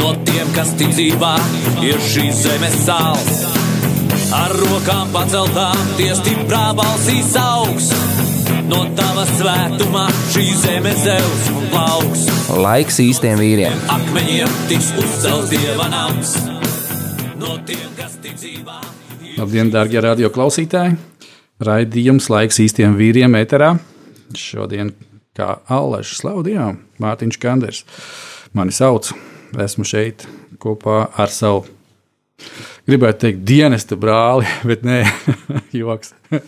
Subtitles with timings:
[0.00, 1.34] no tiem, kas tic dzīvā,
[1.84, 3.42] ir šīs zemes sāls.
[4.34, 7.90] Ar rokām paceltām, tie stiprā balsīs augs.
[8.70, 12.26] No tava svētumā šī zeme zeus un plauks.
[12.54, 13.74] Laiks īstiem vīriem.
[13.90, 16.36] Akmeņiem tiks uzcelts dieva nams.
[17.40, 18.78] No tiem, kas tic dzīvā.
[19.40, 20.98] Labdien, darbie radio klausītāji!
[21.60, 23.74] Raidījums laiks īstiem vīriem eterā.
[24.38, 24.94] Šodien
[25.36, 27.82] kā Allaša slaudījām Mārtiņš Kanders.
[28.54, 29.10] Mani sauc
[29.58, 30.26] esmu šeit
[30.62, 31.64] kopā ar savu,
[32.88, 35.02] gribētu teikt, dienesta brāli, bet nē,
[35.76, 36.14] joks.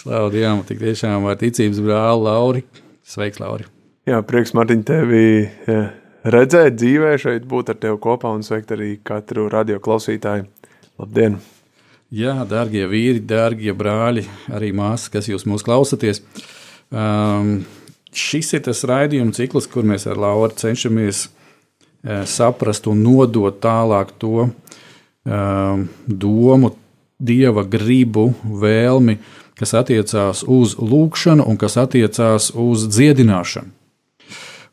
[0.00, 2.64] Slavu Dievam, tik tiešām ar ticības brāli Lauri.
[3.04, 3.66] Sveiks, Lauri!
[4.08, 5.24] Jā, prieks, Mārtiņ, tevi
[6.24, 10.46] redzēt dzīvē, šeit būt ar tevi kopā un sveikt arī katru radio klausītāju.
[11.00, 11.40] Labdien!
[12.10, 16.24] Jā, darbie vīri, darbie brāļi, arī māsas, kas jūs mūs klausāties.
[16.90, 17.60] Um,
[18.10, 21.28] šis ir tas raidījuma cikls, kur mēs ar Lauru cenšamies
[22.02, 26.72] saprast un nodot tālāk to um, domu,
[27.20, 29.18] dieva gribu, vēlmi,
[29.60, 33.76] kas attiecās uz lūgšanu un kas attiecās uz dziedināšanu.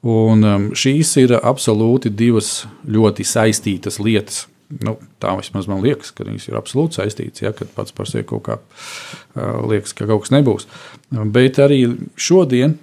[0.07, 4.45] Un um, šīs ir absolūti divas ļoti saistītas lietas.
[4.83, 7.43] Nu, tā vismaz man liekas, ka viņas ir absolūti saistītas.
[7.43, 8.57] Ja, kad pats par sevi kaut kā
[9.67, 10.67] liekas, ka kaut kas nebūs.
[11.11, 11.85] Bet arī
[12.19, 12.75] šodien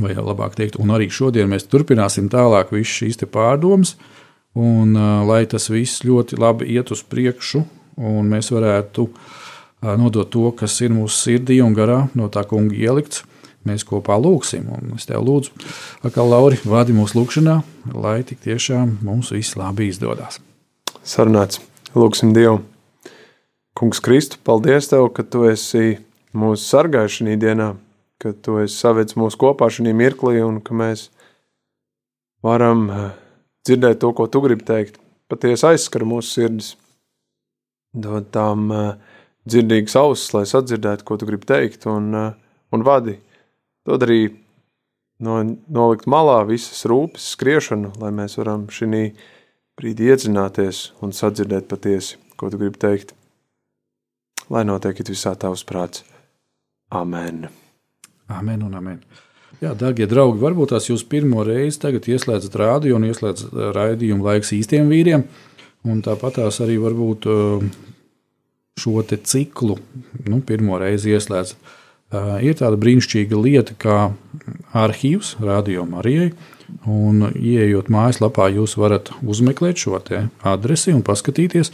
[0.00, 3.96] vai labāk teikt, un arī šodien mēs turpināsim tālāk visas šīs pārdomas,
[4.56, 4.96] un
[5.28, 7.64] lai tas viss ļoti labi iet uz priekšu,
[8.00, 9.08] un mēs varētu
[10.00, 13.26] nodot to, kas ir mūsu sirdī un garā, no tā kunga ielikts.
[13.62, 15.52] Mēs kopā lūgsim, un es tev lūdzu,
[16.10, 17.60] kā Lauri, vadi mūsu lūgšanā,
[17.94, 20.40] lai tik tiešām mums viss labi izdodas.
[21.06, 21.60] Sarunāts,
[21.94, 22.58] lūgsim Dievu.
[23.78, 25.94] Kungs Kristu, paldies Tev, ka Tu esi
[26.34, 27.68] mūsu sargājis šajā dienā,
[28.22, 31.08] ka tu esi savedis mūsu kopā šajā mirklī un ka mēs
[32.46, 33.08] varam eh,
[33.66, 35.00] dzirdēt to, ko tu gribi teikt.
[35.32, 36.74] Patiesi aizskara mūsu sirdis,
[37.94, 38.92] dod tām eh,
[39.48, 42.30] dzirdīgas ausis, lai sadzirdētu, ko tu gribi teikt, un, eh,
[42.74, 43.16] un vadi.
[43.88, 44.20] Dod arī
[45.22, 49.08] no, nolikt malā visas rūpes, skriešanu, lai mēs varam šī
[49.78, 53.16] brīdī iedzināties un sadzirdēt patiesi, ko tu gribi teikt.
[54.52, 56.04] Lai notiek visā tavs prāts.
[56.92, 57.48] Amen.
[58.32, 58.98] Amen un amen.
[59.62, 64.54] Jā, darbie draugi, varbūt tās jūs pirmo reizi ieslēdzat rādio un ieslēdzat uh, raidījumu laiks
[64.56, 65.26] īstiem vīriem.
[65.82, 67.62] Tāpat tās arī varbūt uh,
[68.78, 69.76] šo ciklu
[70.26, 71.58] nu, pirmo reizi ieslēdzat.
[72.12, 73.98] Uh, ir tāda brīnišķīga lieta kā
[74.76, 76.32] arhīvs Radio Marijai.
[76.88, 79.98] Un, ieejot mājaslapā, jūs varat uzmeklēt šo
[80.48, 81.70] adresi un paskatīties.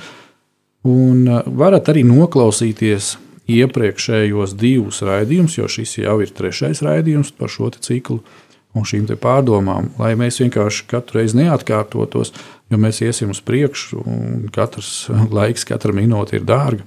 [0.88, 1.25] Un
[1.58, 3.14] varat arī noklausīties
[3.48, 8.20] iepriekšējos divus raidījumus, jo šis jau ir trešais raidījums par šo ciklu
[8.76, 12.34] un šīm pārdomām, lai mēs vienkārši katru reizi neatkārtotos,
[12.69, 15.08] jo mēs iesim uz priekšu, un katrs
[15.38, 16.84] laiks, katra minūte ir dārga.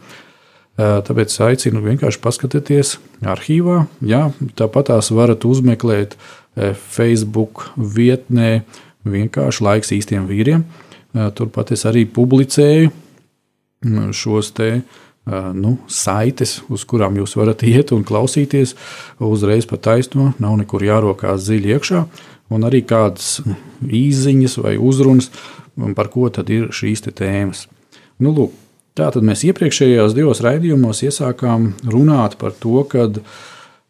[0.81, 2.95] Tāpēc aicinu vienkārši paskatieties
[3.27, 3.83] arhīvā.
[4.07, 4.21] Jā,
[4.57, 6.15] tāpat tās varat uzmeklēt
[6.55, 8.63] Facebook vietnē,
[9.03, 10.63] vienkārši laiks īstiem vīriem.
[11.37, 12.93] Turpat es arī publicēju
[14.15, 14.69] šos te
[15.29, 18.73] nu, saites, uz kurām jūs varat iet un klausīties.
[19.21, 22.01] Uzreiz pa taisno, nav nekur jārokās dziļi iekšā,
[22.51, 23.39] un arī kādas
[23.85, 25.29] īsiņas vai uzrunas,
[25.95, 27.67] par ko tad ir šīs tēmas.
[28.21, 28.55] Nu, lūk,
[28.97, 33.21] tā tad mēs iepriekšējos divos raidījumos iesākām runāt par to, kad,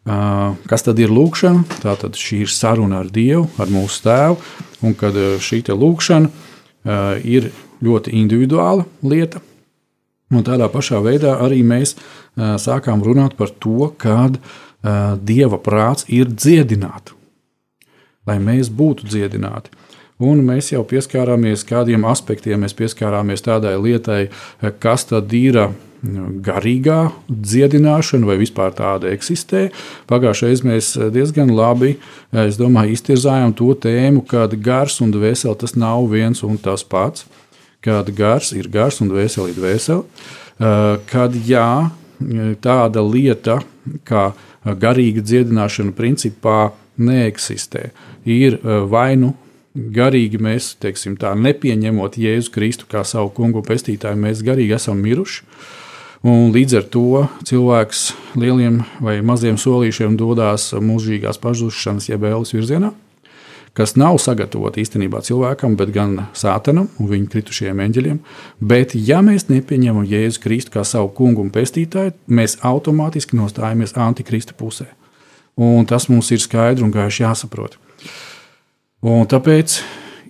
[0.04, 1.64] kas tad ir lūkšana.
[1.82, 4.38] Tā tad šī ir saruna ar Dievu, ar mūsu tēvu,
[4.84, 6.28] un kad šī lūkšana
[7.24, 7.50] ir
[7.82, 9.40] ļoti individuāla lieta
[10.32, 11.94] Un tādā pašā veidā arī mēs
[12.36, 14.40] sākām runāt par to, kāda
[15.20, 17.12] dieva prāts ir dziedināt,
[18.26, 19.70] lai mēs būtu dziedināti.
[20.22, 24.28] Un mēs jau pieskārāmies kādiem aspektiem, mēs pieskārāmies tādai lietai,
[24.82, 25.58] kas tad ir
[26.42, 29.68] garīgā dziedināšana, vai vispār tāda eksistē.
[30.10, 31.96] Pagājušajā reizē mēs diezgan labi
[32.32, 37.26] domāju, iztirzājām to tēmu, ka gars un dvēsele tas nav viens un tas pats
[37.82, 40.22] kad gars ir gars un dvēseli ir dvēseli.
[40.62, 41.90] Uh, kad jā,
[42.62, 43.58] tāda lieta
[44.06, 44.30] kā
[44.62, 47.90] garīga dziedināšana principā neeksistē.
[48.28, 49.32] Ir uh, vai nu
[49.74, 55.00] garīgi mēs teiksim, tā, nepieņemot Jēzu Kristu kā savu kungu un pestītāju, mēs garīgi esam
[55.02, 55.46] miruši.
[56.28, 58.02] Un līdz ar to cilvēks
[58.38, 62.92] lieliem vai maziem solīšiem dodas mūžīgās pazušanas, jeb ēlas virzienā,
[63.76, 68.18] kas nav sagatavota īstenībā cilvēkam, bet gan sātanam un viņa kritušajiem eņģeļiem.
[68.60, 74.56] Bet, ja mēs nepieņemam Jēzu Kristu kā savu kungu un pestītāju, mēs automātiski nostājamies antikristu
[74.58, 74.90] pusē.
[75.56, 77.78] Un tas mums ir skaidri un gaiši jāsaprot.
[79.02, 79.80] Un tāpēc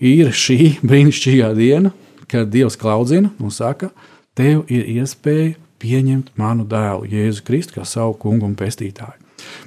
[0.03, 1.93] ir šī brīnišķīgā diena,
[2.31, 3.91] kad Dievs klaudzina un saka,
[4.39, 9.19] tev ir iespēja pieņemt manu dēlu, Jēzu Kristu, kā savu kungu un pestītāju.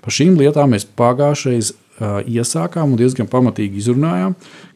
[0.02, 4.36] Par šīm lietām mēs pagājušajā uh, iesākām un diezgan pamatīgi izrunājām,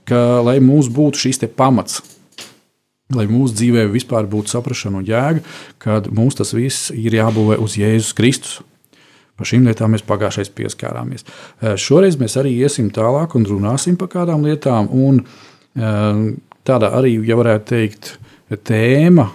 [0.10, 2.02] ka, lai mums būtu šis pamats,
[3.16, 5.44] lai mūsu dzīvē vispār būtu saprāšana un jēga,
[5.82, 8.60] kad mums tas viss ir jābūvē uz Jēzus Kristus.
[9.40, 11.24] Par šīm lietām mēs pagājušajā pieskārāmies.
[11.80, 14.90] Šoreiz mēs arī iesim tālāk un runāsim par kādām lietām.
[14.92, 15.22] Un,
[16.68, 18.10] tāda arī, ja varētu teikt,
[18.68, 19.30] tēma,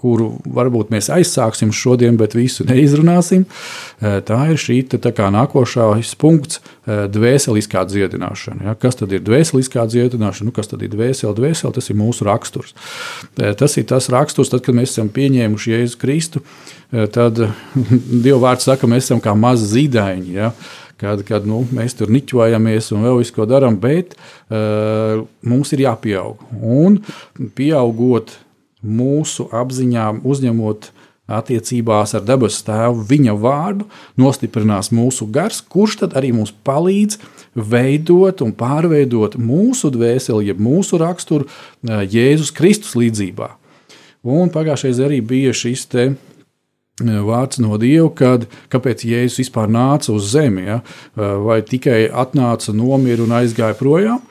[0.00, 3.44] kuru varbūt mēs aizsāksim šodien, bet visu neizrunāsim.
[4.00, 8.70] Tā ir šī tā nākošais punkts, dvēseliskā dziedināšana.
[8.70, 8.74] Ja?
[8.80, 10.48] Kas tad ir dvēseliskā dziedināšana?
[10.48, 11.36] Nu, kas tad ir dvēsele?
[11.36, 12.74] Dvēsele tas ir mūsu raksturs.
[13.36, 16.44] Tas ir tas raksturs, tad, kad mēs esam pieņēmuši Jēzu Kristu,
[16.90, 17.42] tad
[18.24, 20.38] Dieva vārds saka, mēs esam kā mazi zīdaiņi.
[20.40, 20.54] Ja?
[21.00, 25.86] kad, kad nu, mēs tur niķojamies un vēl visu ko darām, bet uh, mums ir
[25.86, 26.42] jāpieaug.
[26.60, 26.98] Un
[27.56, 28.34] pieaugot
[28.82, 30.90] mūsu apziņā, uzņemot
[31.30, 33.86] attiecībās ar debesu tēvu, viņa vārdu,
[34.20, 37.20] nostiprinās mūsu gars, kurš tad arī mums palīdz
[37.54, 43.52] veidot un pārveidot mūsu dvēseli, jeb mūsu raksturu eh, Jēzus Kristus līdzjūtībā.
[44.30, 46.14] Un pagājušajā arī bija šis te eh,
[47.00, 50.80] vārds no Dieva, kad, kāpēc Jēzus vispār nāca uz zemi, ja?
[50.82, 54.24] Eh, vai tikai atnāca, nomira un aizgāja projām.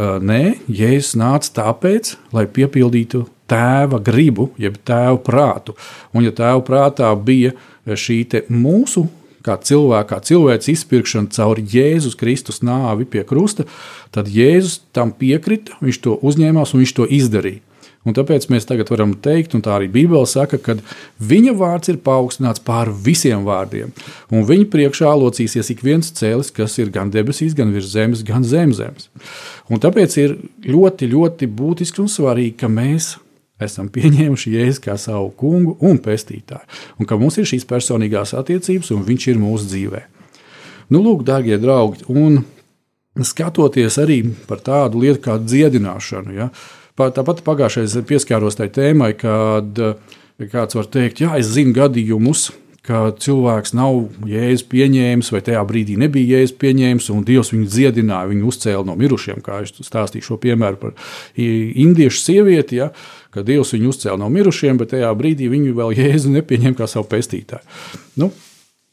[0.00, 5.76] Nē, Jēzus nāca tāpēc, lai piepildītu tēva gribu, jeb tēva prātu.
[6.14, 7.54] Un, ja tēva prātā bija
[7.86, 9.08] šī mūsu
[9.44, 13.66] kā cilvēka, kā cilvēks izpirkšana caur Jēzus Kristus nāvi pie krusta,
[14.14, 17.64] tad Jēzus tam piekrita, viņš to uzņēmās un viņš to izdarīja.
[18.08, 20.78] Un tāpēc mēs tagad varam teikt, un tā arī Bībele saka, ka
[21.20, 23.90] viņa vārds ir paaugstināts pār visiem vārdiem.
[24.32, 28.46] Un viņa priekšā locīsies ik viens cēlis, kas ir gan debesīs, gan virs zemes, gan
[28.46, 29.10] zem zemes.
[29.68, 33.18] Un tāpēc ir ļoti, ļoti būtiski un svarīgi, ka mēs
[33.64, 36.66] esam pieņēmuši Jēzu kā savu kungu un pestītāju,
[36.98, 40.04] un ka mums ir šīs personīgās attiecības, un viņš ir mūsu dzīvē.
[40.90, 42.42] Nu, lūk, darbie draugi, un
[43.26, 46.48] skatoties arī par tādu lietu kā dziedināšanu, ja,
[47.00, 49.78] tāpat pagājušajā pieskāros tai tēmai, kad
[50.50, 52.48] kāds var teikt, jā, es zinu gadījumus,
[52.86, 58.30] ka cilvēks nav jēzus pieņēmis, vai tajā brīdī nebija jēzus pieņēmis, un Dievs viņu dziedināja,
[58.30, 59.42] viņu uzcēla no mirušiem.
[59.44, 60.96] Kā es stāstīju šo piemēru par
[61.36, 62.90] indiešu sievieti, ja,
[63.34, 67.08] ka Dievs viņu uzcēla no mirušiem, bet tajā brīdī viņu vēl jēzu nepieņēma kā savu
[67.10, 67.64] pestītāju.
[68.20, 68.30] Nu,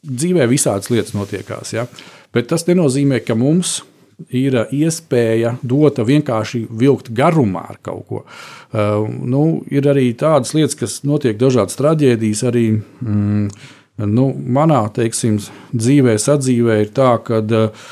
[0.06, 1.88] dzīvē visādas lietas notiekās, ja,
[2.34, 3.80] bet tas nenozīmē, ka mums
[4.34, 8.22] ir iespēja dota vienkārši vilkt garumā ar kaut ko.
[8.24, 15.40] Uh, nu, ir arī tādas lietas, kas notiek dažādas traģēdijas, arī mm, Nu, manā teiksim,
[15.74, 17.88] dzīvē, sadzīvē ir tā, ka uh,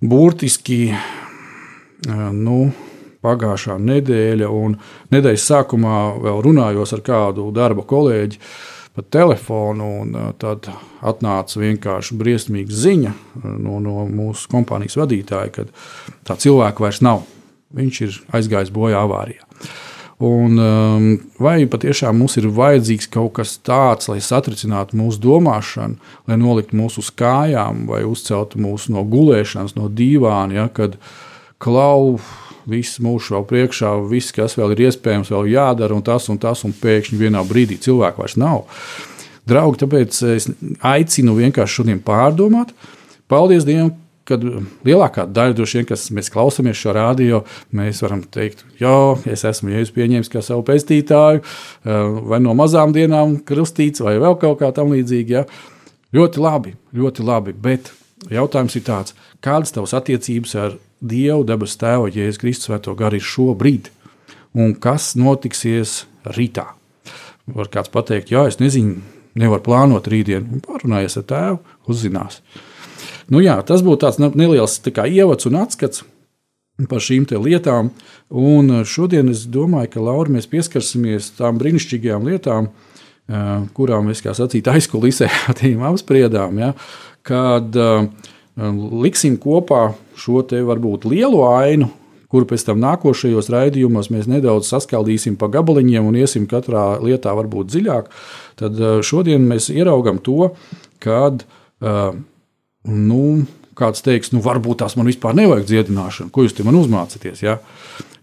[0.00, 2.70] burtiski uh, nu,
[3.24, 4.78] pagājušā nedēļa, un
[5.14, 8.40] nedēļas sākumā vēl runājos ar kādu darba kolēģi
[8.96, 10.70] pa telefonu, un uh, tad
[11.04, 13.12] atnāca vienkārši briesmīga ziņa
[13.44, 15.66] no, no mūsu kompānijas vadītāja, ka
[16.24, 17.26] tā cilvēka vairs nav.
[17.76, 19.44] Viņš ir aizgājis bojā avārijā.
[20.16, 21.06] Un, um,
[21.36, 27.02] vai patiešām mums ir vajadzīgs kaut kas tāds, lai satricinātu mūsu domāšanu, lai noliktu mūsu
[27.04, 30.96] uz kājām, vai uzceltu mūsu no gulēšanas, no dīvāna, ja, kad
[31.60, 32.16] klau
[32.70, 36.64] viss mūžs vēl priekšā, viss, kas vēl ir iespējams, vēl jādara, un tas un tas,
[36.66, 38.64] un pēkšņi vienā brīdī cilvēku vairs nav.
[39.46, 40.48] Draugi, tāpēc es
[40.82, 42.72] aicinu vienkārši šodien pārdomāt.
[43.30, 43.92] Paldies Dievam,
[44.26, 44.42] kad
[44.86, 47.44] lielākā daļa, droši vien, kas mēs klausāmies šo rādio,
[47.74, 48.96] mēs varam teikt, jā,
[49.30, 54.38] es esmu Jēzus pieņēmis kā savu pestītāju, eh, vai no mazām dienām krustīts, vai vēl
[54.42, 55.30] kaut kā tam līdzīga.
[55.30, 55.44] Ja.
[56.14, 57.90] Ļoti labi, ļoti labi, bet
[58.30, 63.24] jautājums ir tāds, kādas tavas attiecības ar Dievu, debesu Tēvu, Jēzus Kristus svēto garu ir
[63.24, 63.90] šobrīd,
[64.56, 66.04] un kas notiksies
[66.36, 66.70] rītā?
[67.46, 69.02] Var kāds pateikt, jā, es nezinu,
[69.38, 71.60] nevaru plānot rītdienu, pārunājies ar tēvu,
[71.92, 72.40] uzzinās.
[73.30, 76.04] Nu, jā, tas būtu tāds neliels tā kā, ievads un atskats
[76.84, 77.90] par šīm lietām.
[78.28, 84.22] Un eh, šodien es domāju, ka Laura, mēs pieskarsimies tām brīnišķīgajām lietām, eh, kurām mēs,
[84.24, 85.30] kā sacīt, aizkulisē
[85.90, 86.58] apspriedām.
[86.60, 86.72] Ja,
[87.26, 88.06] kad uh,
[88.56, 91.90] liksim kopā šo te varbūt lielo ainu,
[92.32, 97.70] kuru pēc tam nākošajos raidījumos mēs nedaudz saskaldīsim pa gabaliņiem un iesim katrā lietā varbūt
[97.70, 98.08] dziļāk,
[98.60, 100.50] tad šodien mēs ieraugam to,
[101.04, 101.44] kad
[102.86, 103.22] nu,
[103.76, 107.44] kāds teiks, nu, varbūt tās man vispār nevajag dziedināšanu, ko jūs te man uzmācāties.
[107.44, 107.58] Ja?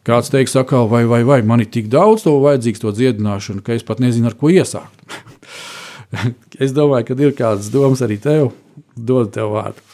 [0.03, 3.77] Kāds teiks, atkal, vai, vai, vai man ir tik daudz to vajadzīgs, to dziedināšanu, ka
[3.77, 5.05] es pat nezinu, ar ko iesākt.
[6.63, 8.51] es domāju, ka ir kādas domas arī tev,
[8.97, 9.92] dod tev vārdu.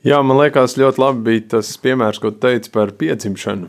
[0.00, 3.66] Jā, man liekas, ļoti labi bija tas piemērs, ko teici par piedzimšanu.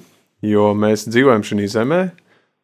[0.47, 2.01] Jo mēs dzīvojam šajā zemē,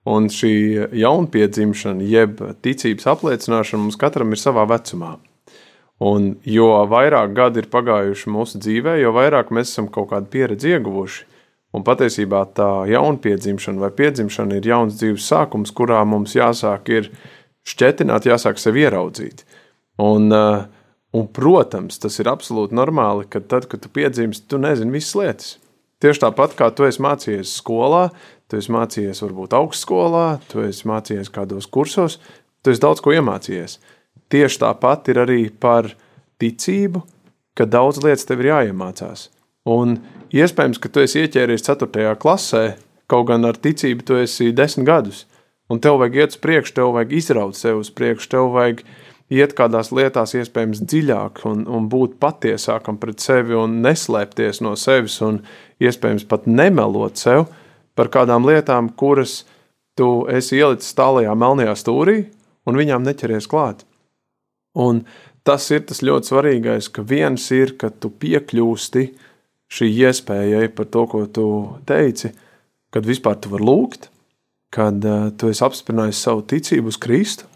[0.08, 0.52] un šī
[0.96, 5.18] jaunpiedzimšana, jeb ticības apliecināšana mums katram ir savā vecumā.
[6.00, 10.78] Un jo vairāk gadi ir pagājuši mūsu dzīvē, jo vairāk mēs esam kaut kādu pieredzi
[10.78, 11.26] ieguvuši.
[11.76, 17.12] Un patiesībā tā jaunpiedzimšana vai piedzimšana ir jauns dzīves sākums, kurā mums jāsāk ir
[17.68, 19.44] šķetināt, jāsāk sevi ieraudzīt.
[20.00, 20.70] Un uh,
[21.16, 25.54] Un, protams, tas ir absolūti normāli, ka tad, kad tu piedzimsti, tu nezini visas lietas.
[26.04, 28.10] Tieši tāpat kā tu esi mācījies skolā,
[28.52, 32.20] tu esi mācījies varbūt augstskolā, tu esi mācījies kādos kursos,
[32.62, 33.80] tu esi daudz ko iemācījies.
[34.30, 35.90] Tieši tāpat ir arī par
[36.44, 37.02] ticību,
[37.58, 39.30] ka daudz lietas tev ir jāiemācās.
[39.68, 39.98] Un
[40.36, 42.14] iespējams, ka tu esi ieķēries 4.
[42.22, 42.66] klasē,
[43.10, 45.26] kaut gan ar ticību tu esi 10 gadus,
[45.72, 48.84] un tev vajag iet uz priekšu, tev vajag izraut sevi uz priekšu, tev vajag
[49.34, 55.20] iet kādās lietās, iespējams, dziļāk un, un būt patiesākam pret sevi un neslēpties no sevis
[55.26, 55.42] un
[55.84, 57.48] iespējams pat nemelot sev
[57.98, 59.42] par kādām lietām, kuras
[59.98, 62.18] tu esi ielicis tālajā melnajā stūrī
[62.68, 63.84] un viņām neķeries klāt.
[64.78, 65.04] Un
[65.48, 69.08] tas ir tas ļoti svarīgais, ka viens ir, ka tu piekļūsti
[69.74, 71.48] šī iespējai par to, ko tu
[71.90, 72.32] teici,
[72.94, 74.10] kad vispār tu vari lūgt,
[74.72, 77.48] kad uh, tu esi apstiprinājis savu ticību uz Kristu,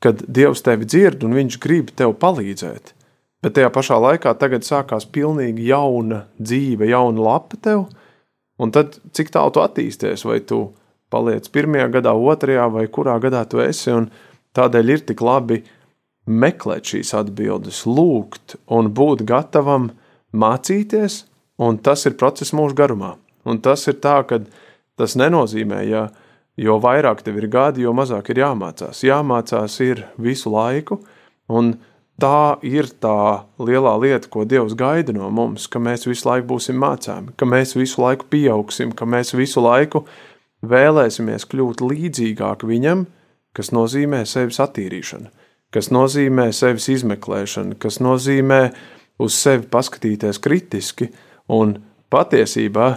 [0.00, 2.94] kad Dievs tevi dzird un Viņš grib tev palīdzēt.
[3.40, 7.86] Bet tajā pašā laikā tagad sākās pilnīgi jauna dzīve, jauna lapa tev,
[8.60, 10.66] un tad cik tālu tu attīsties, vai tu
[11.10, 13.94] paliec pirmajā gadā, otrajā vai kurā gadā tu esi,
[14.56, 15.62] tādēļ ir tik labi
[16.28, 19.90] meklēt šīs atbildes, lūgt un būt gatavam
[20.36, 21.24] mācīties,
[21.60, 23.14] un tas ir process mūža garumā.
[23.48, 24.42] Un tas ir tā, ka
[25.00, 26.08] tas nenozīmē, ja
[26.60, 29.04] jo vairāk tev ir gadi, jo mazāk ir jāmācās.
[29.06, 31.00] Jāmācās ir visu laiku,
[31.48, 31.74] un
[32.20, 36.76] tā ir tā lielā lieta, ko Dievs gaida no mums, ka mēs visu laiku būsim
[36.80, 40.04] mācāmi, ka mēs visu laiku pieaugsim, ka mēs visu laiku
[40.60, 43.06] vēlēsimies kļūt līdzīgāk viņam,
[43.56, 45.30] kas nozīmē sevis attīrīšanu,
[45.72, 48.60] kas nozīmē sevis izmeklēšanu, kas nozīmē
[49.20, 51.08] uz sevi paskatīties kritiski,
[51.48, 51.78] un
[52.12, 52.90] patiesībā,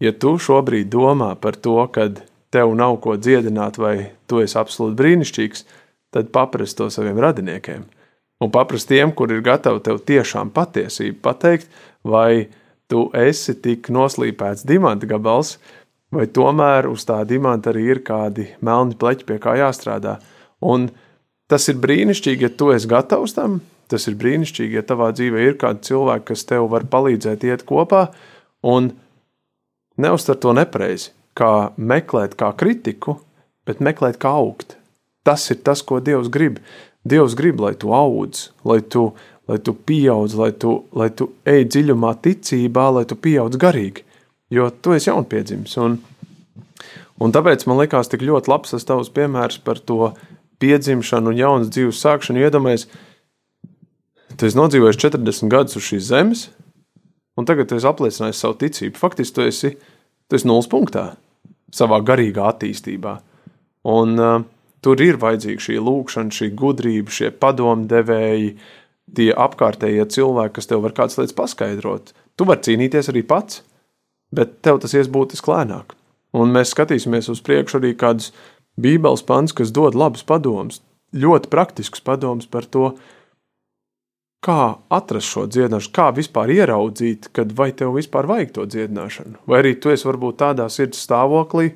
[0.00, 4.98] ja tu šobrīd domā par to, kad tev nav ko dziedināt, vai tu esi absolūti
[4.98, 5.64] brīnišķīgs,
[6.14, 7.84] tad paprast to saviem radiniekiem.
[8.40, 11.68] Un paprast tiem, kur ir gatavi tev tiešām patiesību pateikt,
[12.02, 12.48] vai
[12.90, 15.58] tu esi tik noslīpēts dimanta gabals,
[16.10, 20.16] vai tomēr uz tā dimanta arī ir kādi melni pleķi, pie kā jāstrādā.
[20.64, 20.88] Un
[21.50, 23.60] tas ir brīnišķīgi, ja tu esi gatavs tam.
[23.90, 28.08] Tas ir brīnišķīgi, ja tavā dzīvē ir kādi cilvēki, kas tev var palīdzēt iet kopā
[28.66, 28.92] un
[29.98, 33.18] neuztver to nepareizi kā meklēt kā kritiku,
[33.68, 34.76] bet meklēt kā augt.
[35.26, 36.58] Tas ir tas, ko Dievs grib.
[37.06, 39.10] Dievs grib, lai tu audz, lai tu,
[39.48, 44.04] lai tu pieaudz, lai tu, lai tu ej dziļumā ticībā, lai tu pieaudz garīgi,
[44.52, 45.76] jo tu esi jaunpiedzimis.
[45.80, 45.96] Un,
[47.20, 50.12] un tāpēc man likās tik ļoti labs tas tavs piemērs par to
[50.60, 52.44] piedzimšanu un jaunas dzīves sākšanu.
[52.44, 52.86] Iedomājies,
[54.36, 56.46] tu esi nodzīvojis 40 gadus uz šīs zemes,
[57.40, 59.00] un tagad tu esi apliecinājis savu ticību.
[59.00, 59.72] Faktiski tu esi,
[60.30, 61.10] tu esi nulles punktā
[61.74, 63.16] savā garīgā attīstībā.
[63.90, 64.42] Un, uh,
[64.84, 68.54] tur ir vajadzīga šī lūkšana, šī gudrība, šie padomdevēji,
[69.16, 72.14] tie apkārtējie cilvēki, kas tev var kādas lietas paskaidrot.
[72.38, 73.62] Tu vari cīnīties arī pats,
[74.34, 75.96] bet tev tas ies būtiski lēnāk.
[76.36, 78.30] Un mēs skatīsimies uz priekšu arī kādus
[78.80, 80.78] Bībeles pants, kas dod labus padomus,
[81.12, 82.92] ļoti praktiskus padomus par to,
[84.44, 84.60] kā
[84.92, 89.42] atrast šo dziedināšanu, kā vispār ieraudzīt, kad vai tev vispār vajag to dziedināšanu.
[89.50, 91.74] Vai arī tu esi varbūt tādā sirds stāvoklī,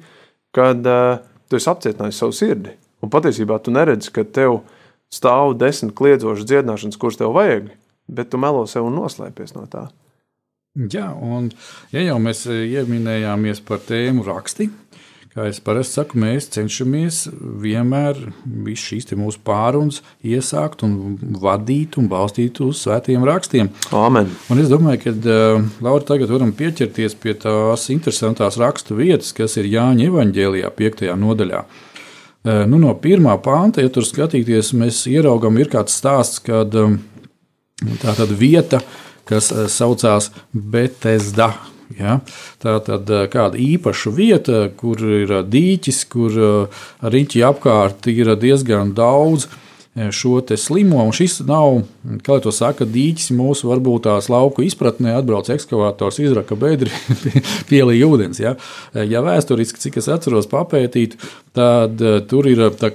[0.55, 1.19] kad uh,
[1.49, 2.73] tu esi apcietinājis savu sirdi.
[3.05, 4.63] Un patiesībā tu neredzi, ka tev
[5.13, 7.69] stāv desmit kliedzošas dziedināšanas, kuras tev vajag,
[8.09, 9.87] bet tu melo sev un noslēpies no tā.
[10.75, 11.53] Jā, un
[11.95, 14.67] ja jau mēs ieminējāmies par tēmu raksti,
[15.35, 17.17] Kā es parasti saku, mēs cenšamies
[17.59, 23.73] vienmēr visu šīs mūsu pārunas iesākt un vadīt un balstīt uz svētiem rakstiem.
[23.99, 24.31] Amen.
[24.55, 29.59] Un es domāju, ka uh, Laura tagad varam pieķerties pie tās interesantās rakstu vietas, kas
[29.59, 31.05] ir Jāņa evaņģēlijā, 5.
[31.27, 31.65] nodaļā.
[31.67, 37.01] Uh, nu, no pirmā panta, ja tur skatīties, mēs ieraugām, ir kāds stāsts, kad um,
[38.07, 38.85] tā tad vieta,
[39.27, 41.57] kas saucās Betesda
[41.99, 42.21] Ja?
[42.63, 46.39] Tā tad kāda īpaša vieta, kur ir dīķis, kur
[47.03, 49.49] riņķi apkārt ir diezgan daudz
[50.11, 51.05] šo slimo.
[51.05, 51.85] Un šis nav,
[52.27, 55.15] kā jau saka, dīķis mūsu varbūt tās lauku izpratnē.
[55.21, 56.91] Atbrauc ekskavators, izraka bedri,
[57.71, 58.43] pielīja ūdens.
[58.43, 58.57] Ja,
[58.95, 61.17] ja vēsturiski, cik es atceros, papētīt,
[61.55, 62.91] tad tur ir tā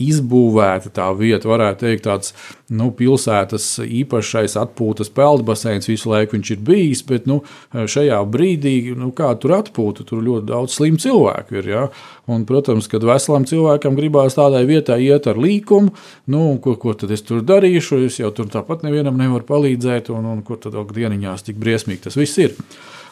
[0.00, 2.32] izbūvēta tā vieta, varētu teikt, tāds
[2.72, 7.40] nu, pilsētas īpašais atpūtas peldbaseins visu laiku viņš ir bijis, bet nu,
[7.72, 11.70] šajā brīdī, nu, kā tur atpūta, tur ļoti daudz slimu cilvēku ir.
[11.72, 11.86] Ja?
[12.28, 15.92] Un, protams, kad veselam cilvēkam gribās tādai vietai iet ar līkumu,
[16.32, 20.28] nu, ko, ko tad es tur darīšu, es jau tur tāpat nevienam nevaru palīdzēt, un,
[20.32, 22.56] un kur tad dieniņās tik briesmīgi tas viss ir.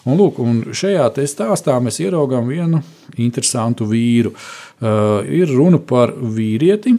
[0.06, 2.82] Un, lūk, un šajā stāstā mēs ieraugām vienu
[3.18, 4.30] interesantu vīru.
[4.32, 6.94] Uh, ir runa par vīrieti,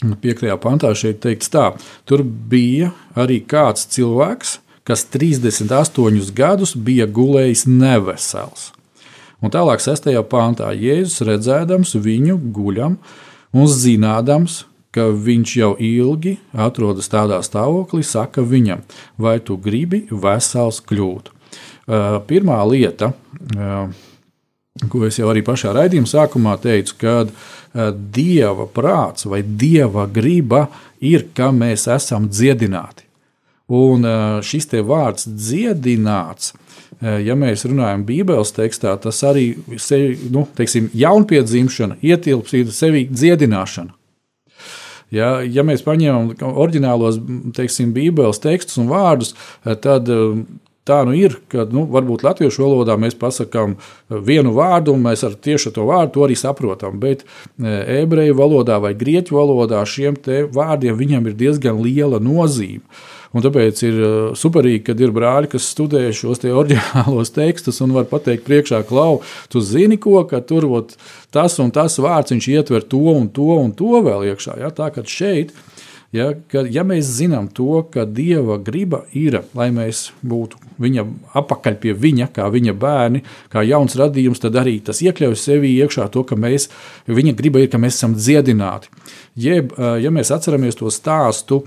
[0.00, 0.46] 5.
[0.62, 1.66] pantā šeit teikts tā,
[2.08, 2.90] tur bija
[3.20, 4.56] arī kāds cilvēks,
[4.88, 8.70] kas 38 gadus bija gulējis nevesels.
[9.40, 10.08] Un tālāk, 6.
[10.28, 12.96] pāntā, Jēzus redzēdams viņu guļam
[13.56, 18.82] un zinādams, ka viņš jau ilgi atrodas tādā stāvoklī, saka viņam,
[19.20, 21.30] vai tu gribi vesels kļūt.
[21.90, 23.08] Pirmā lieta,
[24.88, 30.68] ko es jau arī pašā raidījuma sākumā teicu, kad eh, dieva prāts vai dieva griba
[31.00, 33.06] ir, ka mēs esam dziedināti.
[33.70, 36.54] Un eh, šis te vārds dziedināts,
[37.00, 43.96] eh, ja mēs runājam Bībeles tekstā, tas arī sevi, nu, teiksim, jaunpiedzimšana ietilpst sevi dziedināšana.
[45.10, 47.16] Ja, ja mēs paņemam oriģinālos
[47.56, 49.32] teiksim, Bībeles tekstus un vārdus,
[49.82, 50.06] tad
[50.88, 53.76] tā nu ir, ka nu, varbūt latviešu valodā mēs pasakām
[54.08, 56.98] vienu vārdu, un mēs ar tieši to vārdu to arī saprotam.
[57.02, 60.18] Bet e, ebreju valodā vai grieķu valodā šiem
[60.54, 60.98] vārdiem
[61.30, 62.84] ir diezgan liela nozīme.
[63.30, 67.94] Un tāpēc ir e, superīgi, kad ir brāļi, kas studē šos te oriģinālos tekstus un
[67.94, 69.20] var pateikt, priekšā, klau,
[69.52, 70.96] tu zini, ko, tur ot,
[71.30, 74.58] tas un tas vārds ietver to un to un to vēl iekšā.
[74.64, 74.72] Ja?
[74.74, 75.54] Tā kā šeit
[76.10, 81.04] Ja, ka, ja mēs zinām to, ka Dieva griba ir, lai mēs būtu viņa
[81.38, 83.20] apakaļ pie viņa, kā viņa bērni,
[83.52, 86.66] kā jauns radījums, tad arī tas iekļauj sevī iekšā to, ka mēs,
[87.06, 88.90] viņa griba ir, ka mēs esam dziedināti.
[89.38, 91.62] Jeb, ja mēs atceramies to stāstu,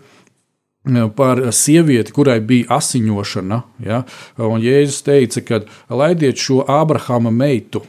[1.15, 3.62] par sievieti, kurai bija asiņošana.
[3.88, 4.03] Ja?
[4.43, 7.86] Un Jēzus teica, ka laidiet šo Ābrahama meitu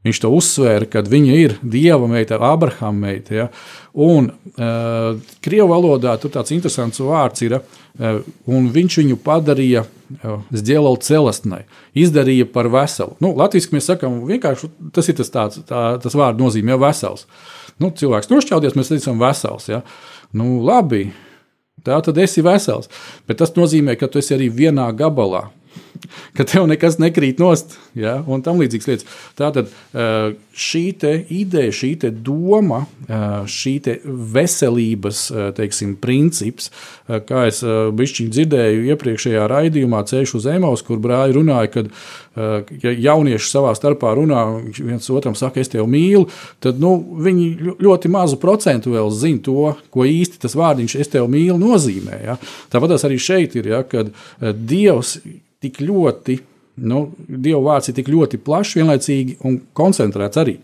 [0.00, 3.34] Viņš to uzsvēra, ka viņa ir dieva meita, Abrahama meita.
[3.36, 3.46] Ja?
[3.92, 10.40] Un uh, krievu valodā tur tāds interesants vārds ir, uh, un viņš viņu padarīja uh,
[10.56, 13.18] zģēlau celestnai, izdarīja par veselu.
[13.20, 17.28] Nu, Latvijasiski mēs sakām, vienkārši tas ir tas, tāds, tā, tas vārds nozīmē vesels.
[17.80, 19.68] Nu, cilvēks nošķaudies, mēs teicam vesels.
[19.68, 19.84] Ja?
[20.32, 21.10] Nu, labi,
[21.84, 22.88] tā tad esi vesels,
[23.28, 25.50] bet tas nozīmē, ka tu esi arī vienā gabalā
[26.36, 29.18] ka tev nekas nekrīt nost, ja, un tam līdzīgas lietas.
[29.38, 29.70] Tātad
[30.60, 30.84] šī
[31.32, 31.92] ideja, šī
[32.24, 32.84] doma,
[33.50, 36.70] šī veselības teiksim, princips,
[37.06, 41.92] kā es bišķiņ dzirdēju iepriekšējā raidījumā Ceļš uz Emaus, kur brāļi runāja, kad
[42.82, 44.44] ja jaunieši savā starpā runā,
[44.78, 46.28] viens otram saka, es tevi mīlu,
[46.62, 46.94] tad nu,
[47.26, 52.22] viņi ļoti mazu procentu vēl zina to, ko īsti tas vārdiņš es tevi mīlu nozīmē.
[52.24, 52.38] Ja.
[52.72, 55.18] Tāpat arī šeit ir, ja, kad Dievs
[55.60, 56.38] tik ļoti,
[56.88, 60.58] nu, Dieva vārds ir tik ļoti plašs, vienlaicīgi un koncentrēts arī.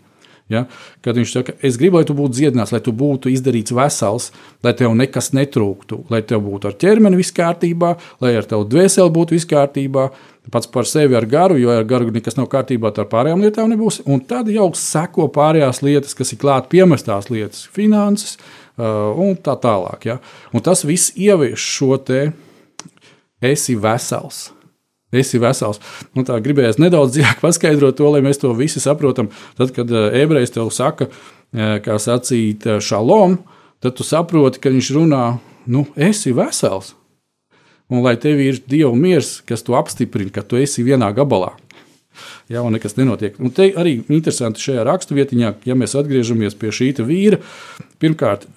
[0.51, 0.63] Ja?
[1.03, 4.29] Kad viņš saka, es gribu, lai tu būtu dziedināts, lai tu būtu izdarīts vesels,
[4.63, 9.13] lai tev nekas netrūktu, lai tev būtu ar ķermeni viss kārtībā, lai ar tavu dvēseli
[9.13, 10.07] būtu viss kārtībā,
[10.53, 14.01] pats par sevi ar garu, jo ar garu nekas nav kārtībā, ar pārējām lietām nebūs.
[14.07, 19.57] Un tad jau seko pārējās lietas, kas ir klāt piemestās lietas, finanses uh, un tā
[19.59, 20.07] tālāk.
[20.07, 20.21] Ja?
[20.55, 22.29] Un tas viss ievieš šo te
[23.43, 24.47] esi vesels.
[25.15, 25.79] Esi vesels.
[26.17, 29.29] Nu, tā gribējās nedaudz dziļāk paskaidrot to, lai mēs to visi saprotam.
[29.59, 31.07] Tad, kad eh, ebrejs tev saka,
[31.55, 33.37] eh, kā sacīt, eh, šalom,
[33.83, 35.21] tad tu saproti, ka viņš runā,
[35.71, 36.91] nu, esi vesels.
[37.87, 41.53] Un lai tev ir Dieva miers, kas to apstiprina, ka tu esi vienā gabalā.
[42.51, 43.37] Jā, un nekas nenotiek.
[43.39, 47.39] Un te arī interesanti šajā raksturvietiņā, ja mēs atgriežamies pie šī vīra,
[48.01, 48.47] pirmkārt,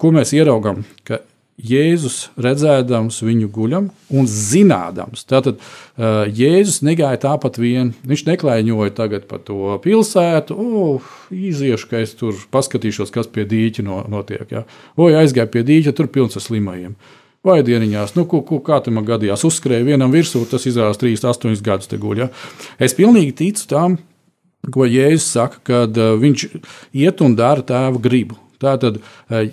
[0.00, 1.20] ko mēs ieraugām, ka
[1.56, 5.24] Jēzus redzēdams viņu guļam un zinādams.
[5.24, 7.94] Tātad uh, Jēzus negāja tāpat vien.
[8.04, 10.52] Viņš neklaiņoja tagad par to pilsētu.
[10.52, 14.44] Oh, iziešu, ka es tur paskatīšos, kas pie dīķa no, notiek.
[14.52, 14.66] Ja.
[15.00, 16.92] Vai aizgāju pie dīķa, tur pilns ar slimajiem.
[17.46, 21.64] Vai dieniņās, nu, ko, ko, kā tam gadījās, uzskrēja vienam virsū, tas izrādās 3, 8
[21.64, 22.26] gadus te guļ.
[22.26, 22.32] Ja.
[22.82, 24.00] Es pilnīgi ticu tam,
[24.74, 26.50] ko Jēzus saka, kad uh, viņš
[27.00, 28.36] iet un dara tēva gribu.
[28.62, 28.98] Tātad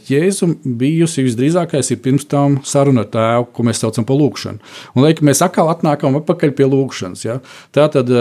[0.07, 4.61] Jēzum bijusi visdrīzākais ir pirms tam saruna ar tēvu, ko mēs saucam par lūgšanu.
[4.95, 7.25] Un liek, mēs atkal atnākam atpakaļ pie lūgšanas.
[7.25, 7.39] Ja?
[7.75, 8.11] Tātad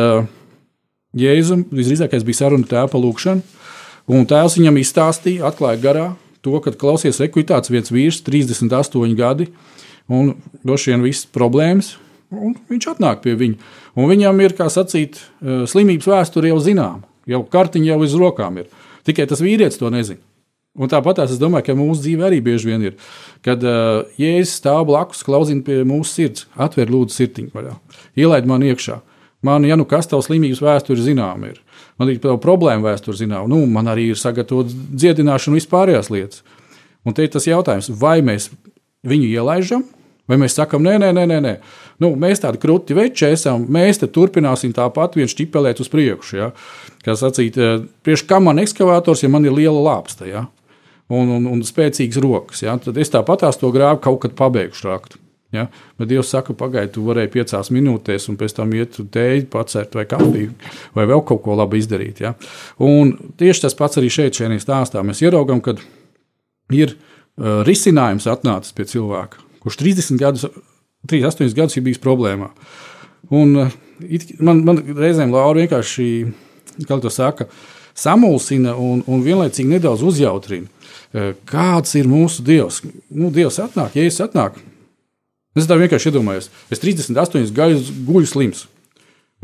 [1.13, 3.63] Jēzum visdrīzākais bija saruna ar tēvu par lūgšanu,
[4.13, 6.07] un tēvs viņam izstāstīja, atklāja garā
[6.43, 9.49] to, ka klausies ekvitāts viens vīrs, 38 gadi,
[10.11, 11.95] un droši vien visas problēmas,
[12.33, 13.71] un viņš atnāk pie viņa.
[14.01, 18.71] Un viņam ir, kā sacīt, slimības vēsture jau zināma, jau kartiņa jau uz rokām ir.
[19.07, 20.23] Tikai tas vīrietis to nezina.
[20.73, 22.95] Un tāpat es domāju, ka mūsu dzīve arī bieži vien ir.
[23.45, 27.75] Kad uh, jēzus stāv blakus, klausina pie mūsu sirds, atver lūdzu sirdiņu vaļā,
[28.17, 29.03] ielaid man iekšā.
[29.45, 31.59] Man, ja nu kas tavs slimības vēsture zinām ir,
[32.01, 36.45] man ir jau problēma vēsture zinām, nu, man arī ir sagatavota dziedināšana un vispārējās lietas.
[37.03, 38.49] Un te ir tas jautājums, vai mēs
[39.05, 39.83] viņu ielaidām,
[40.31, 41.55] vai mēs sakām, nē, nē, nē, nē, nē.
[42.01, 46.39] Nu, mēs tādi krūti veči esam, mēs turpināsim tāpat vien šķipelēt uz priekšu.
[46.39, 46.51] Ja?
[47.05, 47.59] Kā sacīt,
[48.07, 50.31] priekš kam man ekskavators, ja man ir liela lāpsta?
[50.31, 50.47] Ja?
[51.11, 52.63] Un, un, un spēcīgas rokas.
[52.65, 52.77] Ja?
[52.81, 55.23] Tad es tāpat to grāvu kaut kad pabeigšu raktu.
[55.53, 55.67] Ja?
[56.01, 59.97] Bet Dievs saka, pagaidi, tu varēji piecās minūtēs, un pēc tam iet uz tēju, pacērt
[59.99, 60.55] vai kafiju,
[60.97, 62.23] vai vēl kaut ko labi izdarīt.
[62.25, 62.33] Ja?
[62.83, 65.05] Un tieši tas pats arī šeit, šajā stāstā.
[65.05, 65.77] Mēs ieraugām, ka
[66.73, 70.49] ir uh, risinājums atnācis pie cilvēka, kurš 30 gadus,
[71.13, 72.49] 38 gadus ir bijis problēmā.
[73.33, 73.77] Un, uh,
[74.09, 76.09] it, man, man reizēm Laura vienkārši,
[76.89, 77.51] kā to saka,
[77.93, 80.71] samulsina un, un vienlaicīgi nedaudz uzjautrina.
[81.13, 82.81] Eh, kāds ir mūsu Dievs.
[83.13, 84.63] Nu, Dievs atnāk, ja es atnāku.
[85.53, 88.65] Es tā vienkārši iedomājos, es 38 gadus guļu slims.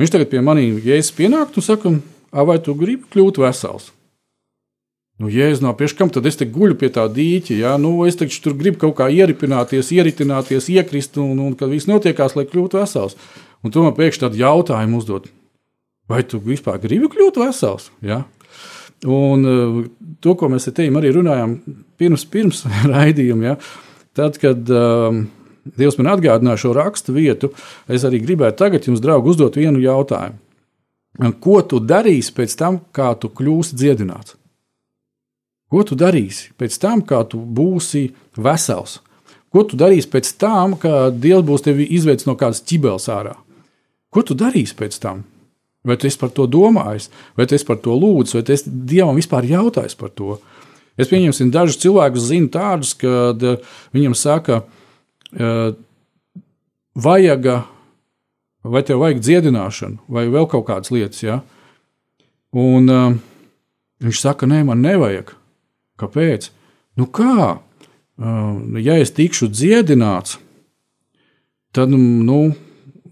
[0.01, 1.93] Viņš tagad pie maniem, ja pienāktu un saku,
[2.33, 3.91] vai tu gribi kļūt vesels?
[5.19, 7.57] Nu, ja es nav pieškam, tad es te guļu pie tā dīķa.
[7.59, 7.75] Ja?
[7.83, 12.37] Nu, es taču tur gribu kaut kā ieripināties, ieritināties, iekrist, un, un kad viss notiekās,
[12.39, 13.19] lai kļūtu vesels.
[13.67, 15.27] Un man pēkšņi tādu jautājumu uzdod.
[16.09, 17.91] Vai tu vispār gribi kļūt vesels?
[18.01, 18.23] Ja?
[19.07, 19.83] Un uh,
[20.21, 21.59] to, ko mēs te arī runājām
[21.99, 23.59] pirms, pirms raidījuma, ja,
[24.19, 25.27] tad, kad um,
[25.79, 27.53] Dievs man atgādināja šo rakstu vietu,
[27.93, 30.39] es arī gribētu tagad jums, draugi, uzdot vienu jautājumu.
[31.43, 34.37] Ko tu darīsi pēc tam, kā tu kļūsi dziedināts?
[35.69, 38.07] Ko tu darīsi pēc tam, kā tu būsi
[38.39, 39.01] vesels?
[39.53, 43.35] Ko tu darīsi pēc tam, kad Dievs būs tevi izveicis no kādas ķibeles ārā?
[44.13, 45.25] Ko tu darīsi pēc tam?
[45.87, 47.07] Vai tu esi par to domājis,
[47.39, 50.39] vai tu esi par to lūdzis, vai tu esi Dievam vispār jautājis par to?
[50.99, 53.61] Es pieņemsim, dažus cilvēkus zinu tādus, kad eh,
[53.95, 54.65] viņam saka,
[55.39, 55.71] eh,
[56.99, 57.47] vajag,
[58.67, 61.23] vai tev vajag dziedināšanu, vai vēl kaut kādas lietas.
[61.23, 61.41] Ja?
[62.59, 63.15] Un uh,
[64.03, 65.35] viņš saka, nē, man nevajag.
[66.01, 66.51] Kāpēc?
[66.99, 67.59] Nu kā?
[68.19, 70.41] Ja es tikšu dziedināts,
[71.71, 72.41] tad nu,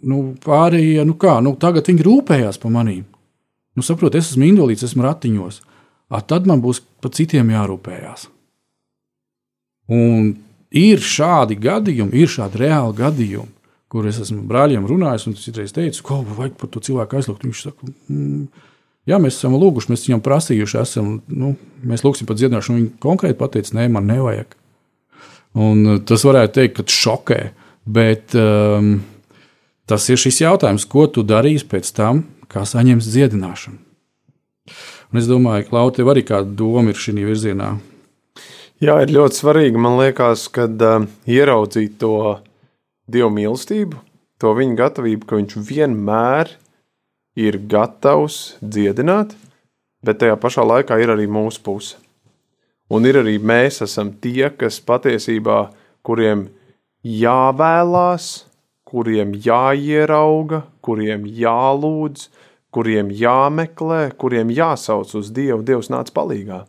[0.06, 3.04] nu, pārējie, nu kā, nu, tagad viņi rūpējās par manīm.
[3.76, 5.60] Nu, saprot, es esmu indolīts, esmu ratiņos.
[6.08, 8.28] A, tad man būs par citiem jārūpējās.
[9.92, 10.30] Un
[10.74, 13.52] ir šādi gadījumi, ir šādi reāli gadījumi,
[13.92, 17.44] kur es esmu brāļiem runājis, un citreiz teicu, ko vajag par to cilvēku aizlūgt.
[17.46, 18.70] Viņš saka, mm,
[19.10, 21.52] jā, mēs esam lūguši, mēs viņam prasījuši, esam, nu,
[21.86, 22.80] mēs lūgsim par dziedināšanu.
[22.80, 24.56] Viņa konkrēti pateica, nē, man nevajag.
[25.66, 27.40] Un tas varētu teikt, ka šokē,
[27.88, 28.98] bet um,
[29.87, 33.79] Tas ir šis jautājums, ko tu darīsi pēc tam, kā saņemsi dziedināšanu.
[35.12, 37.77] Un es domāju, ka Lauta arī kāda doma ir šī virzienā.
[38.83, 42.42] Jā, ir ļoti svarīgi, man liekas, kad uh, ieraudzīt to
[43.09, 44.03] dievu mīlestību,
[44.42, 46.51] to viņa gatavību, ka viņš vienmēr
[47.38, 49.33] ir gatavs dziedināt,
[50.05, 51.96] bet tajā pašā laikā ir arī mūsu puse.
[52.92, 55.70] Un ir arī mēs esam tie, kas patiesībā,
[56.07, 56.46] kuriem
[57.03, 58.46] jāvēlās,
[58.87, 62.29] kuriem jāierauga, kuriem jālūdz,
[62.75, 66.64] kuriem jāmeklē, kuriem jāsauc uz Dievu, Dievs nāc palīgā.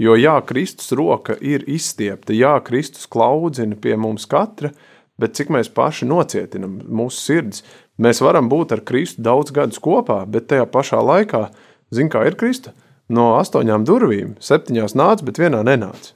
[0.00, 4.72] Jo jā, Kristus roka ir izstiepta, jā, Kristus klaudzina pie mums katra,
[5.20, 7.62] bet cik mēs paši nocietinam mūsu sirds,
[8.00, 11.46] mēs varam būt ar Kristu daudz gadus kopā, bet tajā pašā laikā,
[11.94, 12.72] zin kā ir Krista,
[13.12, 16.14] no astoņām durvīm, septiņās nāca, bet vienā nenāca.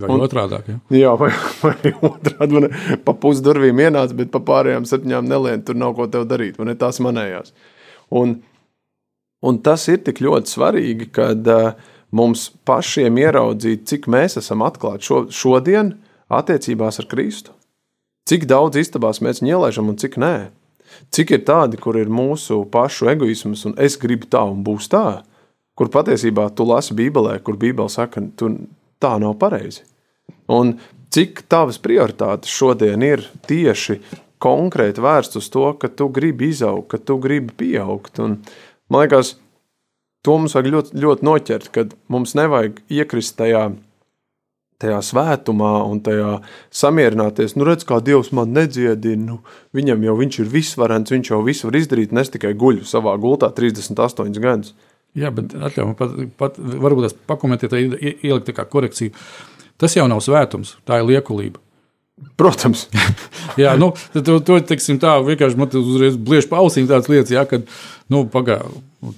[0.00, 0.60] Vai un, otrādi?
[0.68, 0.78] Ja?
[0.96, 1.28] Jā, vai,
[1.60, 2.56] vai otrādi.
[2.56, 2.68] Man
[3.04, 6.76] pa pusdurvīm ienāca, bet pa pārējām septiņām nelien, tur nav ko tev darīt, vai ne
[6.80, 7.52] tās manējās.
[8.16, 8.38] Un,
[9.44, 11.74] un tas ir tik ļoti svarīgi, kad uh,
[12.12, 15.96] mums pašiem ieraudzīt, cik mēs esam atklāti šo, šodien
[16.32, 17.52] attiecībās ar Kristu.
[18.28, 20.34] Cik daudz istabās mēs viņu ielaižam un cik nē.
[21.12, 25.22] Cik ir tādi, kur ir mūsu pašu egoisms un es gribu tā un būs tā,
[25.76, 28.52] kur patiesībā tu lasi Bībelē, kur Bībele saka, tu
[29.02, 29.84] tā nav pareizi.
[30.52, 30.76] Un
[31.12, 33.98] cik tavas prioritātes šodien ir tieši
[34.42, 38.18] konkrēti vērsts uz to, ka tu gribi izaugt, ka tu gribi pieaugt.
[38.22, 38.40] Un,
[38.90, 39.36] man liekas,
[40.26, 43.70] to mums vajag ļoti, ļoti noķert, kad mums nevajag iekrist tajā
[44.82, 46.40] tajā svētumā un tajā
[46.74, 47.54] samierināties.
[47.54, 49.36] Nu, redz, kā Dievs man nedziedina, nu,
[49.76, 53.52] viņam jau viņš ir visvarens, viņš jau visu var izdarīt, es tikai guļu savā gultā
[53.54, 54.74] 38 gadus.
[55.18, 59.12] Jā, bet atļauj man pat, pat varbūt es pakomentēju, ie- ielikt tā kā korekciju.
[59.80, 61.60] Tas jau nav svētums, tā ir liekulība.
[62.38, 62.86] Protams,
[63.60, 67.32] Jā, nu, to, to teiksim, tā vienkārši man tas uzreiz bliež pa ausīm tādas lietas,
[67.34, 67.64] jā, kad,
[68.12, 68.60] nu, pagā,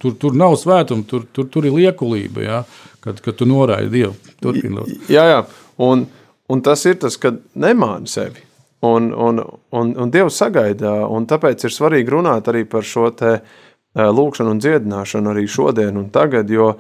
[0.01, 2.63] tur, tur nav svētuma, tur, tur, tur ir liekulība, jā,
[3.05, 4.15] kad, kad tu noraidi Dievu.
[4.43, 4.97] Turpin, lūdzu.
[5.13, 5.43] jā, jā.
[5.85, 6.07] Un,
[6.51, 8.43] un tas ir tas, ka nemāni sevi.
[8.85, 9.39] Un, un,
[9.73, 13.55] un, un Dievs sagaida, un tāpēc ir svarīgi runāt arī par šo te eh,
[13.95, 16.75] lūkšanu un dziedināšanu arī šodien un tagad, jo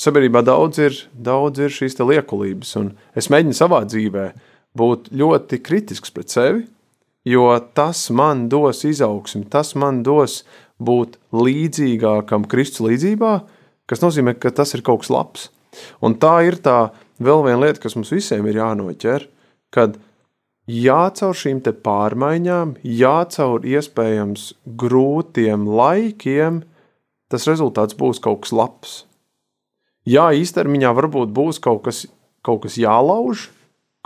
[0.00, 2.76] sabiedrībā daudz ir, daudz ir šīs liekulības,
[3.16, 4.26] es mēģinu savā dzīvē
[4.76, 6.66] būt ļoti kritisks pret sevi,
[7.26, 10.44] jo tas man dos izaugsmi, tas man dos
[10.78, 13.32] būt līdzīgākam Kristus līdzībā,
[13.88, 15.48] kas nozīmē, ka tas ir kaut kas labs.
[16.04, 19.26] Un tā ir tā vēl viena lieta, kas mums visiem ir jānoķer,
[19.74, 19.96] kad
[20.66, 26.62] jācaur šīm te pārmaiņām, jācaur iespējams grūtiem laikiem,
[27.30, 28.96] tas rezultāts būs kaut kas labs.
[30.06, 32.04] Jā, īstermiņā varbūt būs kaut kas,
[32.46, 33.48] kaut kas jālauž,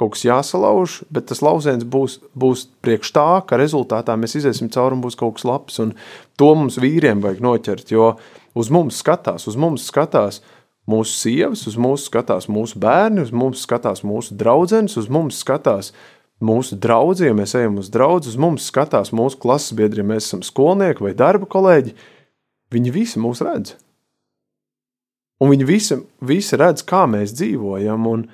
[0.00, 4.96] kaut kas jāsalauž, bet tas lauciens būs, būs priekš tā, ka rezultātā mēs iesim cauri
[4.96, 5.80] un būs kaut kas labs.
[6.40, 8.14] To mums vīriem vajag noķert, jo
[8.56, 10.40] uz mums skatās, uz mums skatās
[10.88, 15.92] mūsu sievas, uz mums skatās mūsu bērni, uz mums skatās mūsu draudzenes, uz mums skatās
[16.44, 20.44] mūsu draugi, ja mēs ejam uz draugu, uz mums skatās mūsu klases biedri, mēs esam
[20.46, 21.94] skolnieki vai darba kolēģi.
[22.70, 23.74] Viņi visi mūs redz.
[25.40, 28.06] Un viņi visi, visi redz, kā mēs dzīvojam.
[28.10, 28.26] Un,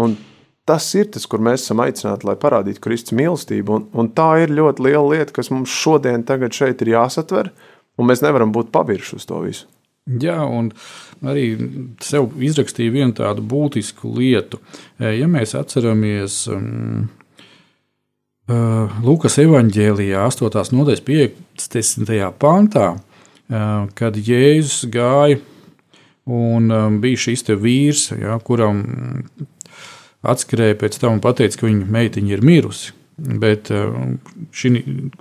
[0.00, 0.14] un
[0.68, 3.76] tas ir tas, kur mēs esam aicināti, lai parādītu Kristus mīlestību.
[3.76, 7.50] Un, un tā ir ļoti liela lieta, kas mums šodien, šeit ir jāsatver,
[7.98, 9.68] un mēs nevaram būt pavirši uz to visu.
[10.22, 10.72] Jā, un
[11.22, 11.52] arī
[12.02, 14.58] sev izrakstīju vienu tādu būtisku lietu.
[14.98, 17.04] Ja mēs atceramies um,
[18.50, 20.72] Lūkas evanģēlijā, 8.
[20.74, 22.08] nodaļas 15.
[22.42, 25.38] pantā, uh, kad Jēzus gāja
[26.26, 28.82] un um, bija šis vīrs, ja, kuram
[30.26, 32.96] atskrēja pēc tam un teica, ka viņa meitiņa ir mirusi.
[33.22, 33.68] Bet
[34.56, 34.70] šī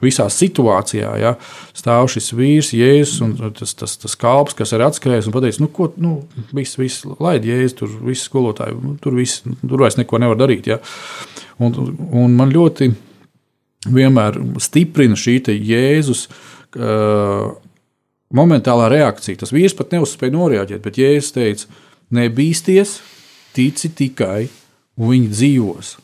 [0.01, 1.35] visā situācijā ja,
[1.77, 5.69] stāv šis vīrs, jēzus, un tas, tas, tas kalps, kas ir atskrējis un pateicis, nu,
[5.69, 6.15] ko, nu,
[6.55, 10.71] viss, viss laid jēzus, tur viss skolotāji, tur, viss, tur vairs neko nevar darīt.
[10.71, 10.79] Ja.
[11.61, 11.75] Un,
[12.09, 12.89] un man ļoti
[13.89, 17.55] vienmēr stiprina šī jēzus uh,
[18.33, 19.41] momentālā reakcija.
[19.41, 21.81] Tas vīrs pat neuzspēja noreaģēt, bet jēzus teica,
[22.13, 22.99] nebīsties,
[23.55, 24.47] tici tikai
[24.99, 25.95] un viņi dzīvos.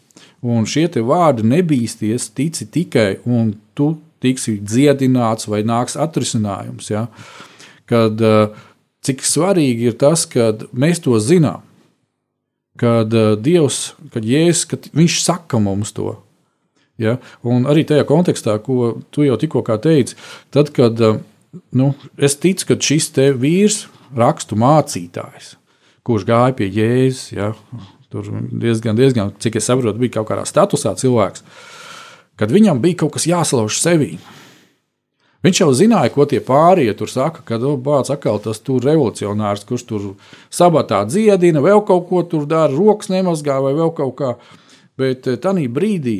[0.47, 6.91] Un šie vārdi nebīsties, tici tikai, un tu tiksi dziedināts vai nāks atrisinājums.
[6.91, 7.07] Ja?
[7.89, 8.21] Kad,
[9.05, 11.63] cik svarīgi ir tas, ka mēs to zinām,
[12.77, 16.13] kad Dievs, kad Jēzus, kad Viņš saka mums to.
[17.01, 17.17] Ja?
[17.45, 20.17] Un arī tajā kontekstā, ko tu jau tikko teici,
[20.53, 20.97] tad, kad
[21.71, 23.85] nu, es ticu, ka šis vīrs,
[24.17, 25.55] rakstu mācītājs,
[26.07, 27.51] kurš gāja pie Jēzus, ja,
[28.07, 31.43] Tur diezgan, diezgan, cik es saprotu, bija kaut kādā statusā cilvēks,
[32.39, 34.13] kad viņam bija kaut kas jāsalauž sevī.
[35.43, 39.83] Viņš jau zināja, ko tie pārējie tur saka, kad bācis atkal tas tur revolucionārs, kurš
[39.89, 40.05] tur
[40.49, 44.31] sabatā dziedina, vēl kaut ko tur dara, rokas nemazgā vai vēl kaut kā.
[44.97, 46.17] Bet eh, tajā brīdī,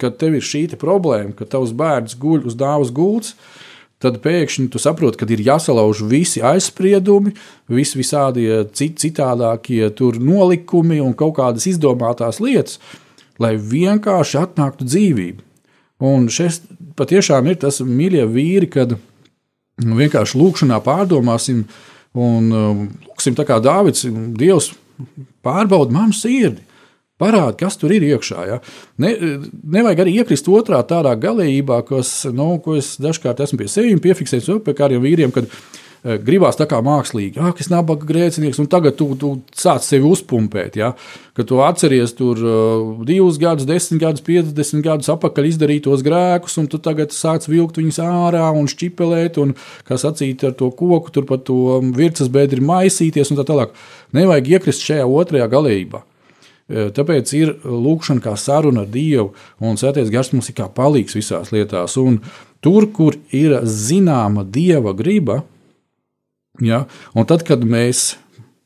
[0.00, 3.34] kad tev ir šī problēma, ka tavs bērns guļ uz dāvas gultas,
[4.00, 7.34] tad pēkšņi tu saproti, ka ir jāsalauž visi aizspriedumi,
[7.68, 9.90] visi visādi cit, citādākie
[10.20, 12.80] nolikumi un kaut kādas izdomātās lietas,
[13.40, 15.44] lai vienkārši atnāktu dzīvība.
[16.00, 16.62] Un šis
[16.96, 18.96] patiešām ir tas mīļie vīri, kad
[19.80, 21.66] vienkārši lūkšanā pārdomāsim
[22.16, 24.72] un um, lūksim tā kā Dāvids, Dievs
[25.44, 26.64] pārbauda manu sirdi.
[27.20, 28.46] Parādi, kas tur ir iekšā.
[28.48, 28.60] Ja?
[29.02, 29.12] Ne,
[29.76, 34.48] nevajag arī iekrist otrā tādā galējībā, kas, nu, ko es dažkārt esmu pie sevis piefiksējis,
[34.64, 38.96] pie kādiem vīriem, kad uh, gribās tā kā mākslīgi, ah, kas nabaga grēcinieks, un tagad
[38.96, 40.80] tu, tu sāc sevi uzpumpēt.
[40.80, 40.94] Ja?
[41.36, 46.72] Kad tu atceries tur uh, divus gadus, desmit gadus, piecdesmit gadus atpakaļ izdarītos grēkus, un
[46.72, 49.52] tu tagad sāc vilkt viņus ārā un šķipelēt, un
[49.88, 53.76] kā sacīt ar to koku, tur pat to virces bedri maisīties un tā tālāk.
[54.16, 56.06] Nevajag iekrist šajā otrajā galējībā.
[56.70, 61.50] Tāpēc ir lūkšana kā saruna ar Dievu, un Svētais Gars mums ir kā palīgs visās
[61.50, 61.96] lietās.
[61.98, 62.20] Un
[62.62, 65.40] tur, kur ir zināma Dieva griba,
[66.62, 68.14] ja, un tad, kad mēs,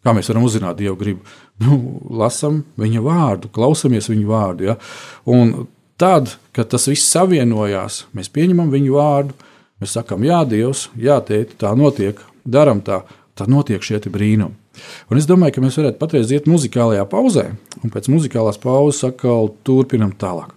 [0.05, 1.25] kā mēs varam uzzināt Dieva gribu,
[1.65, 1.79] nu,
[2.13, 4.69] lasām viņa vārdu, klausamies viņa vārdu.
[4.69, 4.77] Ja,
[5.25, 5.55] un
[6.01, 9.39] tad, kad tas viss savienojās, mēs pieņemam viņu vārdu,
[9.81, 13.01] mēs sakām, jā, Dievs, jā, tēti, tā notiek, darām tā,
[13.39, 14.64] tad notiek šie brīnumi.
[15.11, 17.49] Un es domāju, ka mēs varētu patreiz iet muzikālajā pauzē,
[17.83, 20.53] un pēc muzikālās pauzes atkal turpinam tālāk.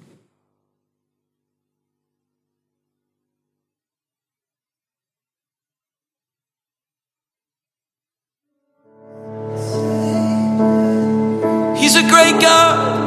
[11.77, 12.97] He's a great God.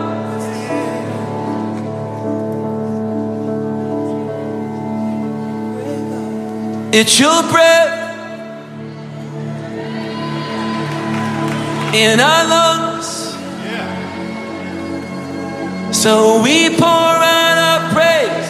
[6.93, 8.00] It's your breath
[11.95, 13.31] in our lungs.
[15.97, 18.49] So we pour out our praise,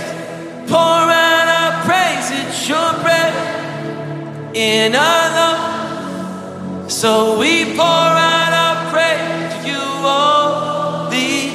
[0.69, 2.31] pour out our praise.
[2.33, 6.93] It's your breath in our lungs.
[6.93, 11.51] So we pour out our praise to you only.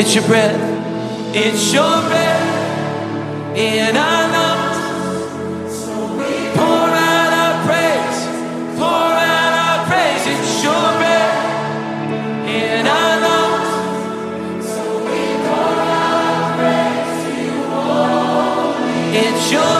[0.00, 2.47] It's your breath, it's your breath
[5.70, 8.20] So we pour out our praise,
[8.76, 10.24] pour out our praise.
[10.26, 11.62] It's your breath.
[14.62, 19.18] So we pour out our praise to you only.
[19.24, 19.74] It's your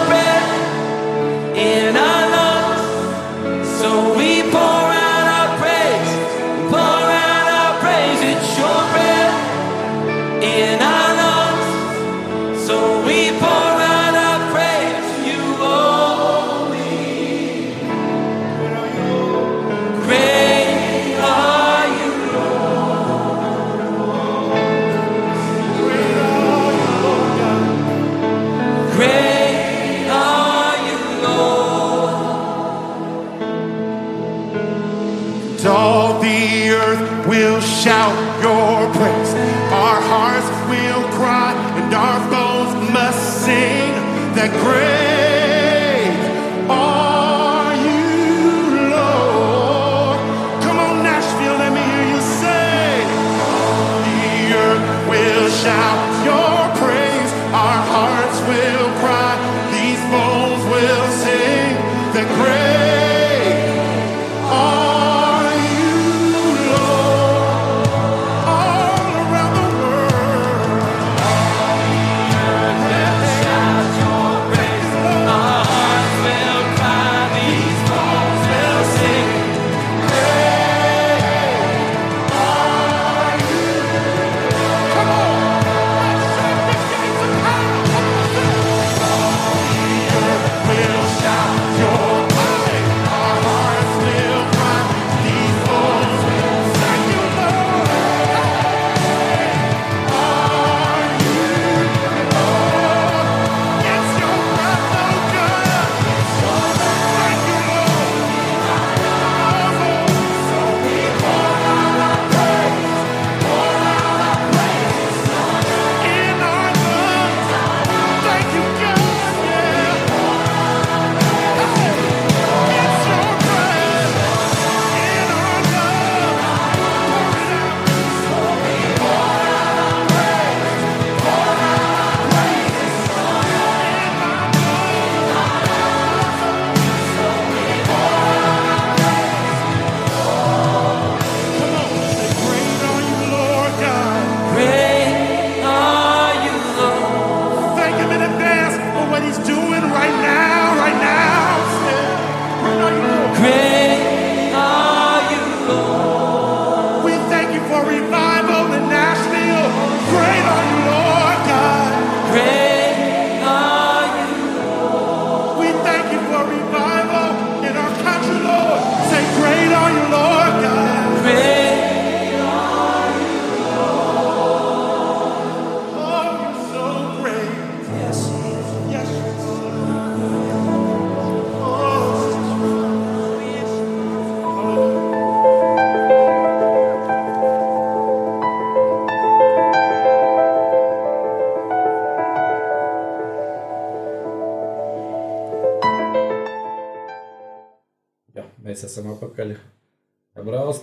[37.88, 38.28] shout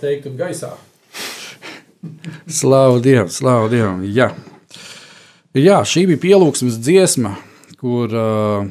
[0.06, 0.74] teiktu, gaisā.
[2.46, 4.04] Slavu Dievam, slavu Dievam.
[4.06, 4.30] Jā.
[5.56, 7.32] Jā, šī bija pielūgsmes dziesma,
[7.80, 8.68] kur uh,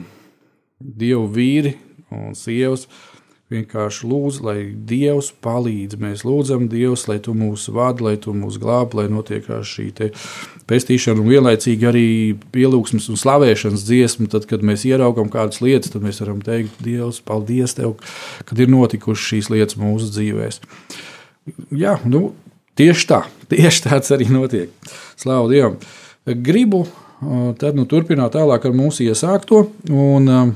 [0.80, 1.76] dievu vīri
[2.14, 2.86] un sievas
[3.54, 4.58] vienkārši lūdz, lai
[4.90, 6.00] Dievs palīdz.
[6.02, 9.92] Mēs lūdzam Dievs, lai tu mūs vadi, lai tu mūs glāb, lai notiek šī
[10.70, 12.08] pestīšana un vienlaicīgi arī
[12.56, 14.30] pielūgsmes un slavēšanas dziesma.
[14.34, 18.00] Tad, kad mēs ieraugam kādas lietas, tad mēs varam teikt, Dievs, paldies Tev,
[18.50, 20.66] kad ir notikušas šīs lietas mūsu dzīvēm.
[21.76, 22.32] Jā, nu,
[22.80, 24.94] tieši tā, tieši tāds arī notiek.
[25.20, 25.80] Slavu Dievam!
[26.26, 26.86] Gribu
[27.62, 29.68] tad nu, turpināt tālāk ar mūsu iesākto.
[29.94, 30.56] Un,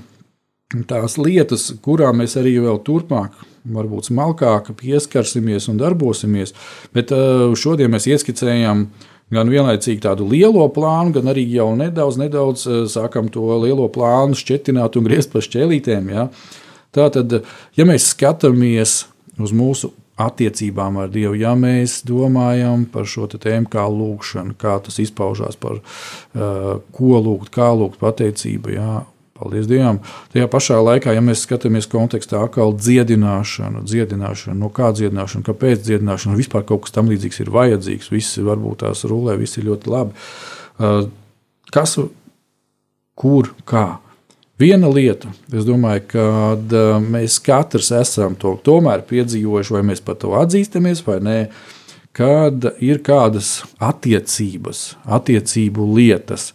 [0.89, 3.37] tās lietas, kurām mēs arī vēl turpmāk,
[3.69, 6.53] varbūt smalkāk pieskarsimies un darbosimies.
[6.95, 8.85] Bet uh, šodien mēs ieskicējām
[9.33, 14.37] gan vienlaicīgi tādu lielo plānu, gan arī jau nedaudz, nedaudz uh, sākam to lielo plānu
[14.37, 16.11] šķietināt un griezt pa šķēlītēm.
[16.13, 16.27] Ja?
[16.95, 17.41] Tātad,
[17.77, 19.03] ja mēs skatāmies
[19.39, 24.99] uz mūsu attiecībām ar Dievu, ja mēs domājam par šo tēmu, kā lūkšana, kā tas
[24.99, 28.76] izpaužās, par uh, ko lūgt, kā lūgt pateicību.
[28.76, 29.05] Ja?
[29.39, 30.01] Paldies Dievam.
[30.34, 36.36] Tajā pašā laikā, ja mēs skatāmies kontekstā, atkal dziedināšanu, dziedināšanu, no kā dziedināšana, kāpēc dziedināšana,
[36.36, 38.11] vispār kaut kas tam līdzīgs ir vajadzīgs.
[38.11, 40.28] Viss varbūt tās rulē, viss ir ļoti labi.
[40.76, 41.07] Uh,
[41.72, 41.95] kas,
[43.20, 43.88] kur, kā?
[44.60, 46.24] Viena lieta, es domāju, ka
[46.60, 51.36] uh, mēs katrs esam to tomēr piedzīvojuši, vai mēs par to atzīstamies vai nē,
[52.12, 56.49] kad ir kādas attiecības, attiecību lietas.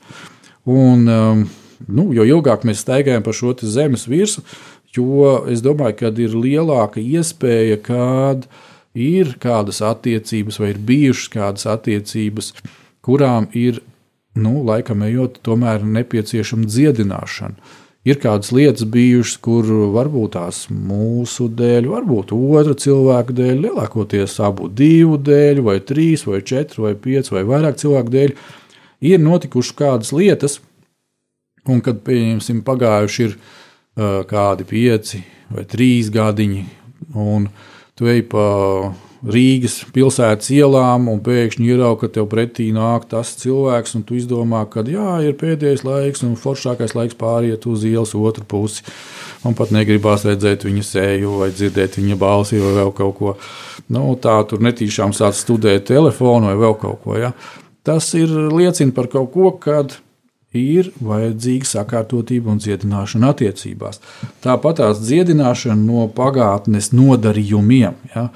[0.69, 1.47] Un, um,
[1.89, 4.45] nu, jo ilgāk mēs staigājam pa šo zemes virsmu,
[4.93, 8.45] jo es domāju, ka ir lielāka iespēja, kad
[8.93, 12.53] ir kādas attiecības vai ir bijušas kādas attiecības,
[13.01, 13.81] kurām ir,
[14.37, 17.81] nu, laikam ejot, tomēr nepieciešama dziedināšana.
[18.05, 24.69] Ir kādas lietas bijušas, kur varbūt tās mūsu dēļ, varbūt otra cilvēka dēļ, lielākoties abu
[24.69, 28.37] divu dēļ, vai trīs, vai četru, vai pieci, vai vairāk cilvēku dēļ,
[29.09, 30.61] ir notikušas kādas lietas,
[31.65, 33.37] Un kad pieņemsim, pagājuši ir
[34.29, 35.23] kādi pieci
[35.55, 36.65] vai trīs gadiņi,
[37.17, 37.47] un
[37.97, 38.45] tu ej pa
[39.25, 44.65] Rīgas pilsētas ielām, un pēkšņi ieraugi, ka tev pretī nāk tas cilvēks, un tu izdomā,
[44.69, 48.85] ka jā, ir pēdējais laiks, un foršākais laiks pāriet uz ielas otru pusi.
[49.45, 53.35] Man pat negribās redzēt viņa seju, vai dzirdēt viņa balsi, vai vēl kaut ko.
[53.93, 57.17] Nu, tā tur netīšām sāc studēt telefonu vai vēl kaut ko.
[57.21, 57.33] Ja?
[57.85, 59.99] Tas ir liecina par kaut ko, kad
[60.55, 64.01] ir vajadzīga sakārtotība un dziedināšana attiecībās.
[64.45, 67.99] Tāpat tās dziedināšana no pagātnes nodarījumiem.
[68.15, 68.29] Ja?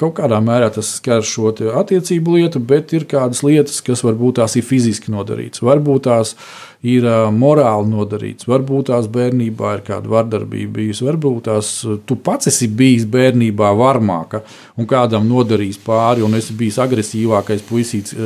[0.00, 4.56] Kaut kādā mērā tas skar šo attiecību lietu, bet ir kādas lietas, kas varbūt tās
[4.56, 5.64] ir fiziski nodarītas.
[5.64, 12.16] Varbūt tās ir morāli nodarīts, varbūt tās bērnībā ir kāda vardarbība bijusi, varbūt tās tu
[12.16, 14.42] pats esi bijis bērnībā varmāka
[14.76, 18.16] un kādam nodarījis pāri, un esi bijis agresīvākais puisīts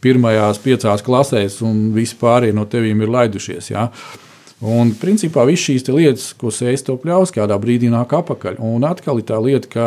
[0.00, 3.70] pirmajās piecās klasēs, un visi pārējie no tevīm ir laidušies.
[3.72, 3.88] Ja?
[4.62, 8.60] Un, principā, visas šīs lietas, ko sēž to pļaus, kādā brīdī nāk apakaļ.
[8.62, 9.86] Un atkal ir tā lieta, ka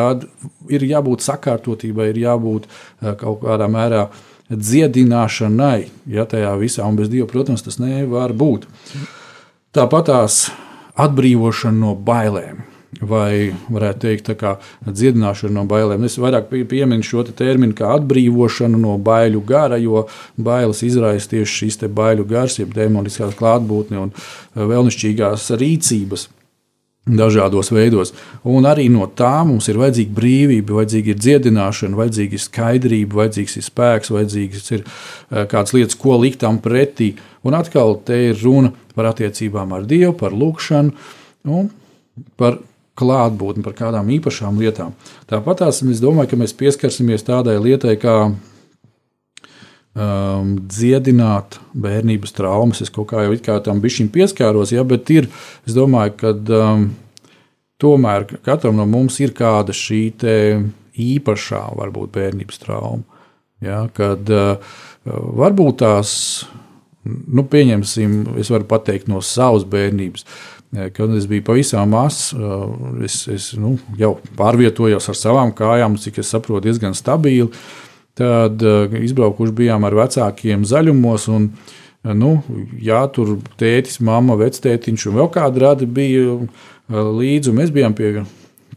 [0.67, 2.67] ir jābūt sakārtotībai, ir jābūt
[3.21, 4.09] kaut kādā mērā
[4.49, 8.67] dziedināšanai, ja tajā visā, un bez Dieva, protams, tas nevar būt.
[9.75, 10.45] Tāpat tās
[11.01, 12.63] atbrīvošana no bailēm
[13.03, 14.55] vai varētu teikt, kā
[14.87, 16.05] dziedināšana no bailēm.
[16.07, 20.05] Es vairāk pieminu šo te terminu kā atbrīvošanu no baiļu gara, jo
[20.37, 26.29] bailes izraisa tieši šīs baiļu gars, jeb demoniskās klātbūtne un e, vēlnišķīgās rīcības.
[27.05, 28.15] Dažādos veidos.
[28.49, 33.59] Un arī no tā mums ir vajadzīga brīvība, vajadzīga ir dziedināšana, vajadzīga ir skaidrība, vajadzīgs
[33.59, 37.11] ir spēks, vajadzīgas ir e, kādas lietas, ko likt tam pretī.
[37.45, 40.95] Un atkal te ir runa par attiecībām ar Dievu, par lūgšanu
[41.53, 41.69] un
[42.41, 42.57] par
[42.97, 44.97] klātbūtni, par kādām īpašām lietām.
[45.29, 48.17] Tāpat tās es domāju, ka mēs pieskarsimies tādai lietai, kā
[49.95, 52.83] um, dziedināt bērnības traumas.
[52.83, 55.29] Es kaut kā jau tam bišķiņ pieskāros, ja, bet ir,
[55.67, 56.89] es domāju, ka um,
[57.81, 60.03] tomēr katram no mums ir kāda šī
[60.95, 63.03] īpašā, varbūt, bērnības trauma.
[63.63, 64.59] Ja, kad uh,
[65.05, 66.11] varbūt tās,
[67.05, 70.25] nu, pieņemsim, es varu pateikt no savas bērnības.
[70.25, 70.55] Uh,
[70.93, 72.33] Kad es biju pavisam mazs,
[73.05, 77.47] es, es nu, jau pārvietojos ar savām kājām, cik es saprotu, diezgan stabili.
[78.15, 78.61] Tad
[79.01, 81.27] izbraukuši bijām ar vecākiem zaļumos.
[81.35, 81.49] Un,
[82.15, 82.31] nu,
[82.79, 86.39] jā, tur tētis, mamma, vectētiņš un vēl kāda rada bija
[86.89, 87.55] līdzi.
[87.55, 88.21] Mēs bijām pie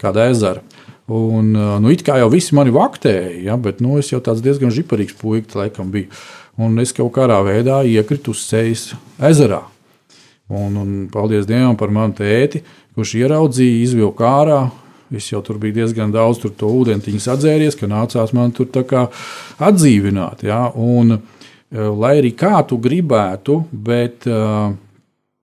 [0.03, 0.64] kāda ezera.
[1.09, 4.74] Un, nu, it kā jau visi mani vaktēja, ja, bet nu, es jau tāds diezgan
[4.74, 6.11] žiparīgs puisis laikam biju.
[6.61, 8.99] Un es kaut kādā veidā iekritu uz ceļa
[9.30, 9.62] ezerā.
[10.49, 12.61] Un, un paldies Dievam par manu tēti,
[12.97, 14.61] kurš ieraudzīja, izvilka ārā.
[15.14, 18.68] Es jau tur biju diezgan daudz to ūdeni sadzēries, ka nācās man tur
[19.59, 20.44] atdzīvināt.
[20.44, 20.68] Ja?
[20.74, 24.72] Un, eh, lai arī kā tu gribētu, bet uh,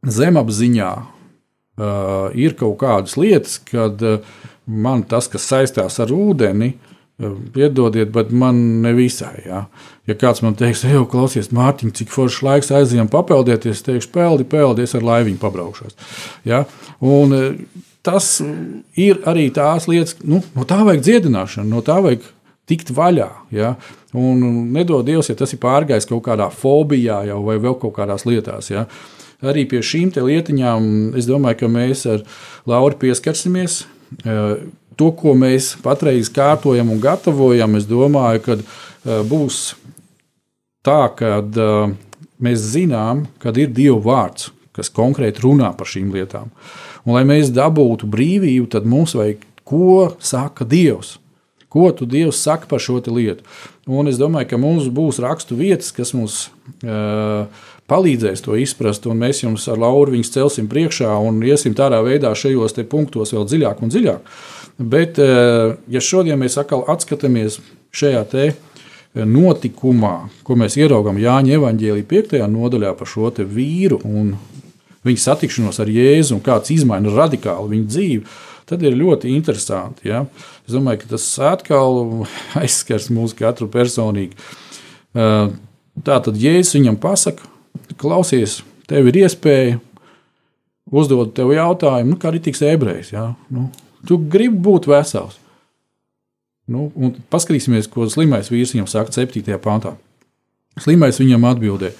[0.05, 4.19] zemapziņā uh, ir kaut kādas lietas, kad uh,
[4.65, 9.45] man tas, kas saistās ar ūdeni, uh, piedodiet, bet man nevisai.
[9.45, 9.65] Ja,
[10.07, 14.47] ja kāds man teiks, ej, klausies, Mārtiņ, cik foršs laiks aizjām papeldēties, es teikšu, peldi,
[14.49, 15.97] peldi, es ar laiviņu pabraukšos.
[16.47, 16.65] Ja,
[17.01, 18.37] un, uh, tas
[18.99, 22.25] ir arī tās lietas, nu, no tā vajag dziedināšanu, no tā vajag
[22.69, 23.29] tikt vaļā.
[23.53, 23.75] Ja?
[24.15, 24.41] Un
[24.73, 28.71] nedod Dievs, ja tas ir pārgājis kaut kādā fobijā jau, vai vēl kaut kādās lietās.
[28.73, 28.85] Ja?
[29.45, 32.23] Arī pie šīm lietiņām es domāju, ka mēs ar
[32.69, 33.83] Lauru pieskarsimies.
[34.95, 39.73] To, ko mēs patreiz kārtojam un gatavojam, es domāju, ka būs
[40.85, 41.41] tā, ka
[42.45, 46.51] mēs zinām, kad ir Dieva vārds, kas konkrēti runā par šīm lietām.
[47.05, 51.17] Un, lai mēs dabūtu brīvību, tad mums vajag, ko saka Dievs.
[51.71, 53.43] Ko tu Dievs saka par šo lietu?
[53.85, 56.37] Un es domāju, ka mums būs rakstu vietas, kas mums
[56.85, 57.49] uh,
[57.91, 62.31] palīdzēs to izprast, un mēs jums ar Lauru viņus celsim priekšā un iesim tādā veidā
[62.33, 64.31] šajos punktos vēl dziļāk un dziļāk.
[64.79, 67.59] Bet, uh, ja šodien mēs atkal atskatāmies
[67.95, 68.47] šajā te
[69.15, 72.41] notikumā, ko mēs ieraugām Jāņa evanģēlī 5.
[72.51, 74.33] nodaļā par šo vīru un
[75.05, 78.35] viņa satikšanos ar Jēzu un kāds izmaina radikāli viņa dzīvi,
[78.69, 80.09] tad ir ļoti interesanti.
[80.09, 80.23] Ja?
[80.65, 82.25] Es domāju, ka tas atkal
[82.61, 84.37] aizskars mūsu katru personīgi.
[85.15, 87.45] Tā tad Jēzus viņam pasaka,
[88.01, 89.79] klausies, tev ir iespēja
[90.91, 93.13] uzdot tev jautājumu, nu, kā arī tiks ebrejs.
[93.15, 93.31] Ja?
[93.53, 93.69] Nu,
[94.07, 95.39] tu gribi būt vesels.
[96.65, 96.89] Nu,
[97.29, 99.45] paskatīsimies, ko slimais vīrs viņam saka 7.
[99.61, 99.93] pantā.
[100.81, 101.93] Slimais viņam atbildēja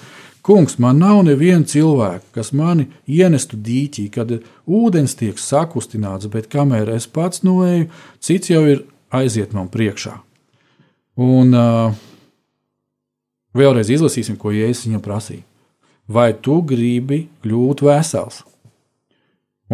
[0.46, 4.30] Kungs, man nav neviena cilvēka, kas mani ienestu dīķī, kad
[4.70, 7.88] ūdens tiek sakustināts, bet kamēr es pats noeju,
[8.22, 10.12] cits jau ir aiziet man priekšā.
[11.18, 11.96] Un uh,
[13.58, 15.42] vēlreiz izlasīsim, ko Jēzus viņam prasīja.
[16.06, 18.44] Vai tu gribi kļūt vesels?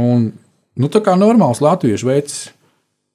[0.01, 2.41] Un, nu, tā kā normāls latviešu veids,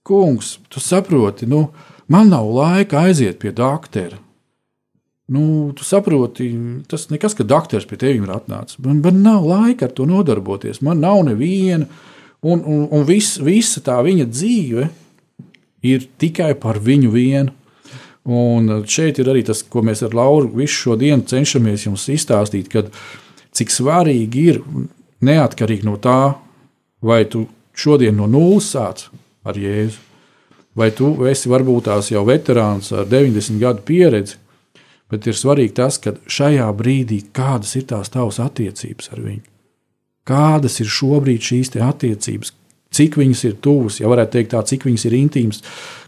[0.06, 1.72] kungs, tu saproti, nu,
[2.06, 4.22] man nav laika aiziet pie doktora
[5.28, 6.54] Nu, tu saproti,
[6.88, 8.80] tas nekas, ka doktors pie tevis ir atnācis.
[8.80, 10.80] Man, man nav laika ar to nodarboties.
[10.80, 11.90] Man nav neviena.
[12.48, 14.88] Un, un, un vis, visa tā viņa dzīve
[15.84, 17.52] ir tikai par viņu vienu.
[18.28, 22.72] Un šeit ir arī tas, ko mēs ar Lauru visu šo dienu cenšamies jums izstāstīt,
[22.72, 22.92] kad
[23.56, 24.64] cik svarīgi ir
[25.24, 26.38] neatkarīgi no tā,
[27.04, 29.08] vai tu šodien no nulles sāc
[29.48, 30.00] ar Jēzu,
[30.78, 34.40] vai tu esi varbūt tās jau veterāns ar 90 gadu pieredzi
[35.12, 39.46] bet ir svarīgi tas, ka šajā brīdī kādas ir tās tavas attiecības ar viņu.
[40.28, 42.52] Kādas ir šobrīd šīs attiecības,
[42.98, 45.62] cik viņas ir tuvas, ja varētu teikt tā, cik viņas ir intīmas,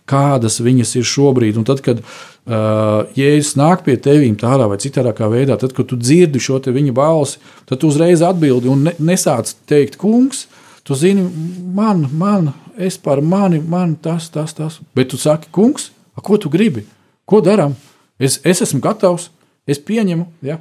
[0.09, 1.59] kādas viņas ir šobrīd.
[1.59, 5.99] Un tad, kad uh, Jēzus nāk pie tevis tādā vai citādā veidā, tad, kad tu
[5.99, 7.39] dzirdi šo viņa balsi,
[7.69, 10.47] tad tu uzreiz atbildi un ne, nesāc teikt, kungs,
[10.83, 11.27] tu zini,
[11.75, 14.79] man, man, es par mani, man tas, tas, tas.
[14.95, 16.83] Bet tu saki, kungs, ko tu gribi?
[17.29, 17.75] Ko darām?
[18.19, 19.29] Es, es esmu gatavs,
[19.69, 20.27] es pieņemu.
[20.45, 20.59] Ja?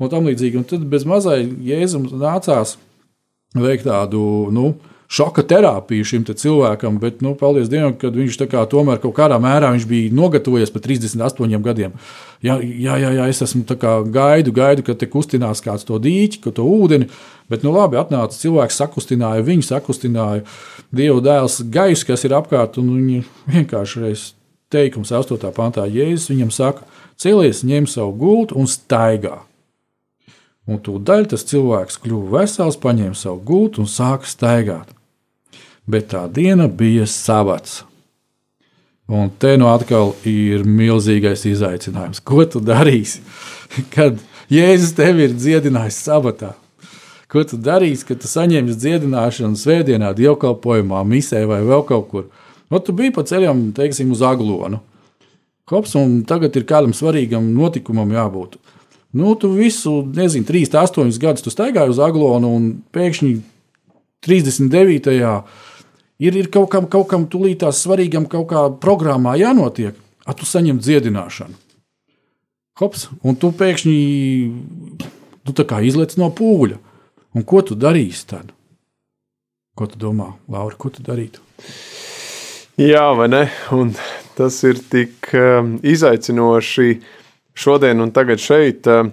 [0.00, 0.58] Un tam līdzīgi.
[0.60, 2.78] Un tad bez mazai jēzum nācās
[3.54, 4.24] veikt tādu
[4.54, 4.72] nu,
[5.14, 9.70] šoka terapiju šim cilvēkam, bet, nu, paldies Dievam, ka viņš kā, tomēr kaut kādā mērā
[9.88, 11.92] bija nogatavojies par 38 gadiem.
[12.42, 16.40] Jā, jā, jā, jā es esmu kā, gaidu, gaidu, kad te kustinās kāds to dīķi,
[16.44, 17.10] ka to ūdeni,
[17.48, 20.42] bet, nu, labi, atnāca cilvēks, sakustināja, viņu sakustināja
[20.94, 23.22] Dieva dēls gaisu, kas ir apkārt, un viņi
[23.54, 24.32] vienkārši reiz
[24.74, 25.38] teikums 8.
[25.54, 26.86] pantā Jēzus viņam saka,
[27.20, 29.40] celies, ņem savu gultu un staigā.
[30.64, 34.94] Un tūdaļ tas cilvēks kļuva vesels, paņēma savu gultu un sāka staigāt.
[35.84, 37.82] Bet tā diena bija sabats.
[39.04, 42.22] Un te nu atkal ir milzīgais izaicinājums.
[42.24, 43.20] Ko tu darīsi,
[43.94, 44.16] kad
[44.52, 46.54] Jēzus tevi ir dziedinājis sabatā?
[47.28, 52.26] Ko tu darīsi, kad tu saņemsi dziedināšanu svētdienā, dievkalpojumā, misē vai vēl kaut kur?
[52.70, 54.80] Nu, tu biji pa ceļam, teiksim, uz aglonu.
[55.70, 58.58] Hops, un tagad ir kādam svarīgam notikumam jābūt.
[59.16, 63.30] Nu, tu visu, nezinu, 3, 8 gadus staigāji uz aglonu, un pēkšņi
[64.26, 65.14] 39.
[66.18, 69.96] ir, ir kaut kam, kaut kam tūlītās svarīgam kaut kā programmā jānotiek,
[70.26, 71.56] a tu saņem dziedināšanu.
[72.80, 73.98] Hops, un tu pēkšņi
[75.46, 76.80] tu izlec no pūļa.
[77.34, 78.52] Un ko tu darīsi tad?
[79.74, 81.40] Ko tu domā, Laura, ko tu darītu?
[82.78, 83.42] Jā, vai ne?
[83.74, 83.94] Un
[84.38, 86.98] tas ir tik um, izaicinoši
[87.58, 88.88] šodien un tagad šeit.
[88.90, 89.12] Um,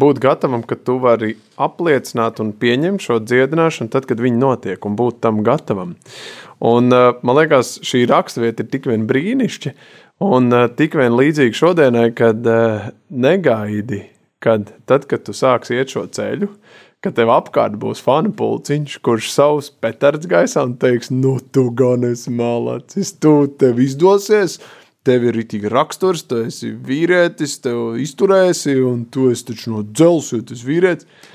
[0.00, 4.94] būt gatavam, ka tu vari apliecināt un pieņemt šo dziedināšanu, tad, kad viņi notiek, un
[4.96, 5.96] būt tam gatavam.
[6.62, 9.74] Un, uh, man liekas, šī raksturvieta ir tik vien brīnišķīga,
[10.24, 12.44] un tik vien līdzīga šodienai, kad
[13.08, 14.02] negaidi,
[14.44, 16.50] kad tad, kad tu sāksi iet šo ceļu,
[17.04, 22.04] ka tev apkārt būs fanu pulciņš, kurš savus petards gaisā un teiks, nu tu gan
[22.10, 24.58] esi malacis, tu tev izdosies,
[25.06, 30.32] tev ir itīgi raksturs, tu esi vīrietis, tev izturēsi un tu esi taču no dzels,
[30.34, 31.28] jo esi vīrietis.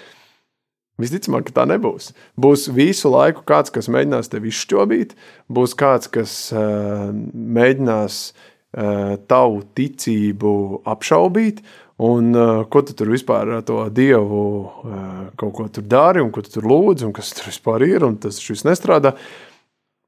[1.01, 2.13] Visticamāk, ka tā nebūs.
[2.39, 5.17] Būs visu laiku kāds, kas mēģinās tevi izšķobīt,
[5.51, 7.09] būs kāds, kas uh,
[7.57, 10.53] mēģinās uh, tavu ticību
[10.87, 11.59] apšaubīt,
[11.97, 16.31] un uh, ko tu tur vispār ar to dievu uh, kaut ko tur dari, un
[16.33, 19.15] ko tu tur lūdzi, un kas tur vispār ir, un tas šis nestrādā.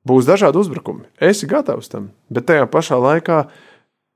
[0.07, 1.07] Būs dažādi uzbrukumi.
[1.19, 3.45] Esi gatavs tam, bet tajā pašā laikā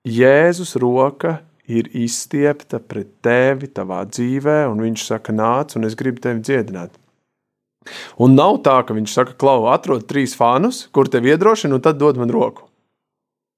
[0.07, 6.23] Jēzus roka ir izstiepta pret tevi, tavā dzīvē, un viņš saka, nāc, un es gribu
[6.23, 6.95] tevi dziedināt.
[8.21, 11.99] Un nav tā, ka viņš saka, klau, atrod trīs fānus, kur tevi iedrošina, un tad
[12.01, 12.67] dod man roku.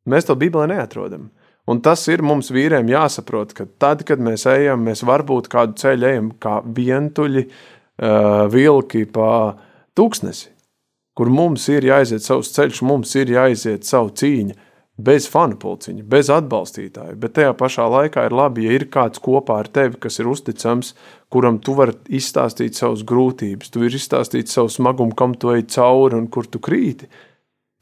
[0.10, 1.30] Mēs to Bībelē neatrodam.
[1.72, 6.10] Un tas ir mums vīriem jāsaprot, ka tad, kad mēs ejam, mēs varbūt kādu ceļu
[6.10, 9.30] ejam kā vientuļi uh, vilki pa
[9.96, 10.50] tūkstnesi,
[11.16, 14.60] kur mums ir jāiziet savs ceļš, mums ir jāiziet savu cīņu
[15.04, 17.16] bez fanu pulciņa, bez atbalstītāja.
[17.18, 20.94] Bet tajā pašā laikā ir labi, ja ir kāds kopā ar tevi, kas ir uzticams,
[21.34, 26.20] kuram tu vari izstāstīt savas grūtības, tu vari izstāstīt savu smagumu, kam tu ej cauri
[26.20, 27.10] un kur tu krīti.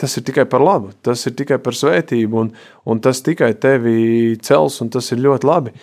[0.01, 2.47] Tas ir tikai par labu, tas ir tikai par svētību, un,
[2.89, 5.75] un tas tikai tevi cels, un tas ir ļoti labi.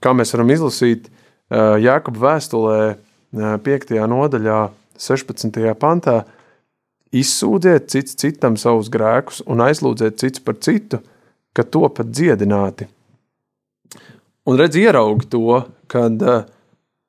[0.00, 1.10] Kā mēs varam izlasīt
[1.50, 2.78] Jākapa vēstulē,
[3.36, 3.92] 5.
[4.08, 4.62] nodaļā,
[4.96, 5.60] 16.
[5.78, 6.22] pantā,
[7.16, 10.98] Izsūdziet cits citam savus grēkus un aizlūdziet cits par citu,
[11.54, 12.88] ka topat dziedināti.
[14.46, 16.42] Un redz, ieraugi to, kad eh,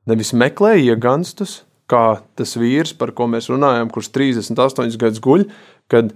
[0.09, 5.47] nevis meklē ieganstus, kā tas vīrs, par ko mēs runājam, kurš 38 gadus guļ,
[5.91, 6.13] kad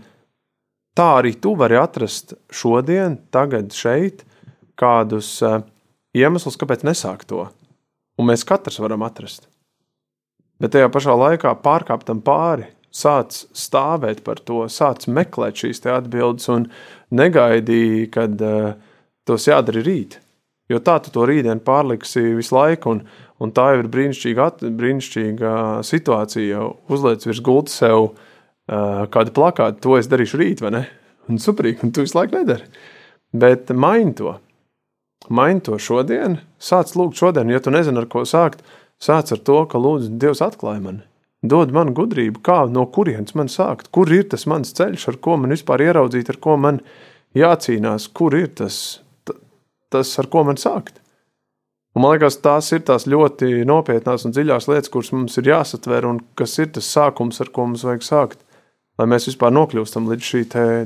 [0.97, 4.25] tā arī tu vari atrast šodien, tagad, šeit,
[4.79, 5.61] kādus eh,
[6.17, 7.47] iemeslus, kāpēc nesākt to.
[8.19, 9.47] Un mēs katrs varam atrast.
[10.61, 16.67] Bet tajā pašā laikā pārkāptam pāri, sāc stāvēt par to, sāc meklēt šīs atbildes un
[17.15, 18.75] negaidīji, kad uh,
[19.25, 20.19] tos jādara rīt.
[20.69, 23.01] Jo tā tu to rītdienu pārliksi visu laiku, un,
[23.41, 25.53] un tā jau ir brīnišķīga, brīnišķīga
[25.87, 26.67] situācija.
[26.93, 28.29] Uzliec virs gultas sev uh,
[28.72, 30.86] kādu plakātu, to es darīšu rīt, vai ne?
[31.30, 32.65] Un superīgi, un tu visu laiku nedari.
[33.32, 34.38] Bet maini to.
[35.30, 38.65] Maini to šodien, sāc lūgt šodien, ja tu nezini, ar ko sākt,
[39.01, 41.05] sāc ar to, ka lūdzu Dievs atklāj mani
[41.41, 45.38] dod man gudrību, kā no kurienes man sākt, kur ir tas mans ceļš, ar ko
[45.41, 46.82] man vispār ieraudzīt, ar ko man
[47.38, 49.01] jācīnās, kur ir tas,
[49.91, 50.99] tas ar ko man sākt.
[51.95, 56.07] Un man liekas, tās ir tās ļoti nopietnās un dziļās lietas, kuras mums ir jāsatver,
[56.07, 58.45] un kas ir tas sākums, ar ko mums vajag sākt.
[59.01, 60.43] Lai mēs vispār nokļūstam līdz šī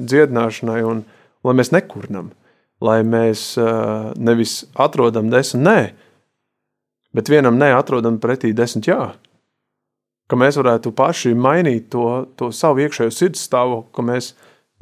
[0.07, 1.03] dziedināšanai, un
[1.43, 2.31] lai mēs nekurnam,
[2.79, 5.79] lai mēs uh, nevis atrodam desmit nē,
[7.15, 9.01] bet vienam nē atrodam pretī desmit jā
[10.29, 14.31] ka mēs varētu paši mainīt to, to savu iekšējo sirds stāvokli, ka mēs,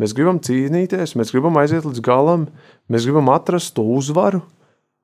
[0.02, 2.48] mēs gribam cīnīties, mēs gribam aiziet līdz galam,
[2.92, 4.44] mēs gribam atrast to uzvaru,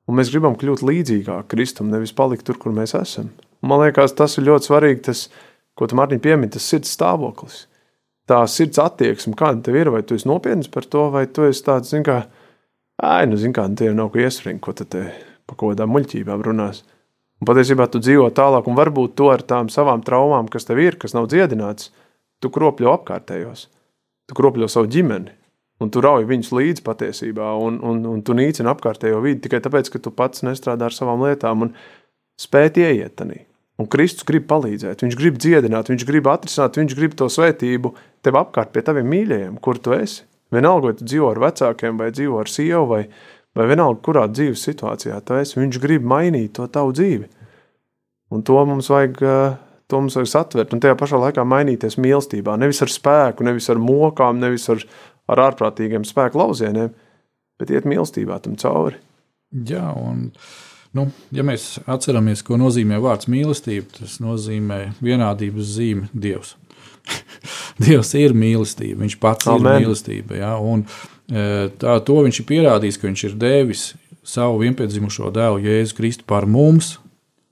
[0.08, 3.30] un mēs gribam kļūt līdzīgāk Kristum, nevis palikt tur, kur mēs esam.
[3.60, 5.26] Man liekas, tas ir ļoti svarīgi, tas,
[5.76, 7.66] ko tu Mārtiņ piemini, tas sirds stāvoklis.
[8.30, 11.64] Tā sirds attieksme, kāda tev ir, vai tu esi nopietns par to, vai tu esi
[11.66, 12.20] tāds, zin kā,
[13.02, 14.86] ai, nu, zin kā, nu, tie nav ko iesprings, ko te
[15.50, 16.84] pa kaut kādām muļķībām runās.
[17.40, 20.98] Un patiesībā tu dzīvo tālāk, un varbūt to ar tām savām traumām, kas tev ir,
[21.00, 21.90] kas nav dziedināts,
[22.38, 23.66] tu kropļo apkārtējos.
[24.30, 25.32] Tu kropļo savu ģimeni,
[25.82, 29.90] un tu rauj viņus līdzi patiesībā, un, un, un tu nīcini apkārtējo vidi tikai tāpēc,
[29.90, 31.72] ka tu pats nestrādā ar savām lietām un
[32.38, 33.40] spēt ieiet tanī.
[33.80, 38.36] Un Kristus grib palīdzēt, viņš grib dziedināt, viņš grib atrisināt, viņš grib to svētību tev
[38.42, 40.26] apkārt pie taviem mīļajiem, kur tu esi.
[40.52, 43.00] Vienalga, vai tu dzīvo ar vecākiem, vai dzīvo ar sievu, vai,
[43.56, 47.30] vai vienalga, kurā dzīves situācijā tu esi, viņš grib mainīt to tavu dzīvi.
[48.34, 49.56] Un to mums vajag, eh,
[49.88, 52.58] to mums vajag satvert, un tajā pašā laikā mainīties mīlestībā.
[52.60, 54.82] Nevis ar spēku, nevis ar mokām, nevis ar,
[55.30, 56.92] ar ārprātīgiem spēku laucieniem,
[57.58, 59.00] bet iet mīlestībā tam cauri.
[59.50, 60.32] Jā, un
[60.96, 66.56] nu, ja mēs atceramies, ko nozīmē vārds mīlestība, tas nozīmē vienādības zīme Dievs.
[67.82, 69.72] Dievs ir mīlestība, Viņš pats Amen.
[69.80, 70.36] ir mīlestība.
[70.42, 70.52] Ja?
[70.60, 70.84] Un,
[71.30, 73.84] Tā, to viņš ir pierādījis, ka viņš ir devis
[74.26, 76.96] savu vienpiedzimušo dēlu Jēzu Kristu par mums.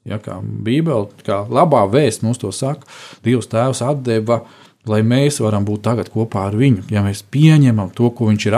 [0.09, 2.89] Ja, kā Bībele, kā labā vēsts mums to saka,
[3.25, 4.41] Dievs Tēvs deva,
[4.89, 6.87] lai mēs varam būt tagad kopā ar viņu.
[6.91, 8.57] Ja mēs pieņemam to, ko viņš ir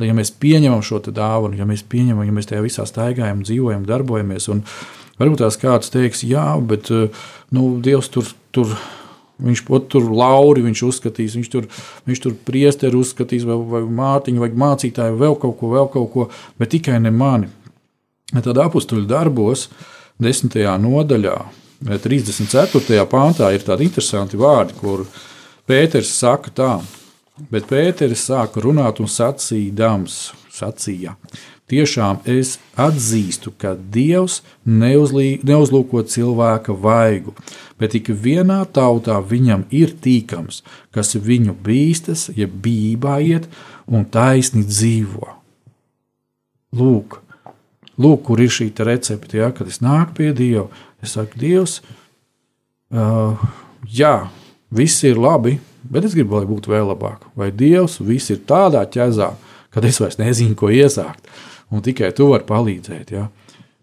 [0.00, 3.84] devis, ja mēs pieņemam šo dāvanu, ja mēs pieņemam, ja mēs tajā visā staigājam, dzīvojam,
[3.88, 4.48] darbojamies.
[4.52, 4.64] Un
[5.20, 8.32] varbūt tās kāds teiks, jā, bet nu, Dievs tur.
[8.54, 8.74] tur
[9.40, 11.64] Viņš tur lauri, viņš uzskatīs, viņš tur,
[12.04, 16.26] viņš tur priesteri uzskatīs, vai, vai mātiņu, vai mācītāju, vēl kaut ko, vēl kaut ko,
[16.60, 17.48] bet tikai ne mani.
[18.34, 19.70] Tad apakstuļu darbos,
[20.20, 21.38] desmitajā nodaļā,
[21.88, 23.00] 34.
[23.08, 25.06] pāntā ir tādi interesanti vārdi, kur
[25.64, 26.74] Pēters saka tā,
[27.50, 30.18] bet Pēters sāka runāt un sacīdams,
[30.52, 31.14] sacīja,
[31.70, 37.34] tiešām es atzīstu, ka Dievs neuzlī, neuzlūko cilvēka vaigu,
[37.80, 40.62] bet ik vienā tautā viņam ir tīkams,
[40.94, 43.48] kas viņu bīstas, ja bībā iet
[43.86, 45.30] un taisni dzīvo.
[46.76, 47.18] Lūk,
[47.98, 50.68] lūk kur ir šī recepte, ja, kad es nāku pie Dieva,
[51.02, 51.80] es saku, Dievs,
[52.94, 53.40] uh,
[53.86, 54.30] jā,
[54.70, 57.28] viss ir labi, bet es gribu, lai būtu vēl labāk.
[57.38, 59.32] Vai Dievs, viss ir tādā ķezā,
[59.74, 61.28] kad es vairs nezinu, ko iesākt,
[61.70, 63.12] un tikai tu vari palīdzēt.
[63.14, 63.28] Ja?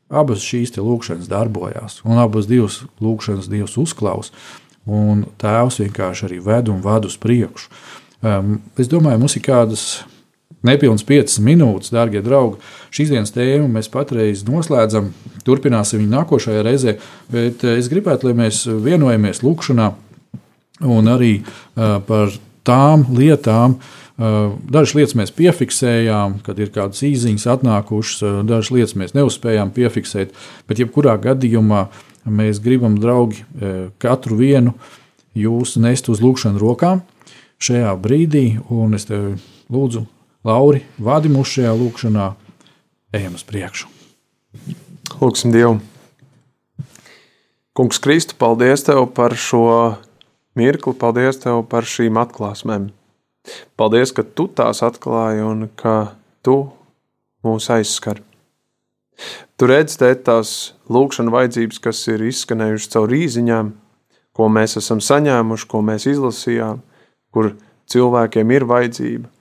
[0.08, 4.32] Abas šīs lūkšanas darbojās, un abas divas lūkšanas Dievs uzklaus,
[4.88, 7.72] un Tēvs vienkārši arī ved un vada uz priekšu.
[8.24, 9.84] Um, es domāju, mums ir kādas
[10.66, 12.60] nepilnas piecas minūtes, darbie draugi.
[12.94, 15.12] Šīs dienas tēmu mēs patreiz noslēdzam,
[15.46, 16.96] turpināsim viņu nākošajā reizē,
[17.32, 19.92] bet es gribētu, lai mēs vienojamies lūkšanā
[20.84, 22.34] un arī uh, par
[22.68, 23.78] tām lietām.
[24.18, 29.74] Uh, dažas lietas mēs piefiksējām, kad ir kādas īsiņas atnākušas, uh, dažas lietas mēs neuzspējām
[29.76, 30.34] piefiksēt.
[30.70, 31.88] Bet, jebkurā gadījumā,
[32.28, 33.46] mēs gribam, draugi,
[34.04, 34.74] katru vienu
[35.38, 37.06] jūs nest uz lūkšanu rokām
[37.64, 38.58] šajā brīdī.
[38.74, 39.38] Un es tev
[39.72, 40.04] lūdzu,
[40.48, 42.32] Lauri, vadi mūs šajā lūkšanā,
[43.16, 43.88] ejam uz priekšu.
[45.22, 45.78] Lūksim Dievu!
[47.78, 49.68] Kungs, Kristu, paldies Tev par šo
[50.58, 50.96] mirkli.
[50.98, 52.90] Paldies Tev par šīm atklāsmēm.
[53.80, 56.58] Paldies, ka Tu tās atklāji un ka Tu
[57.46, 58.22] mūs aizskar.
[59.58, 63.72] Tu redz, tēt, tās lūkšanas vajadzības, kas ir izskanējušas caur rīziņām,
[64.38, 66.84] ko mēs esam saņēmuši, ko mēs izlasījām,
[67.34, 67.56] kur
[67.90, 69.32] cilvēkiem ir vajadzība.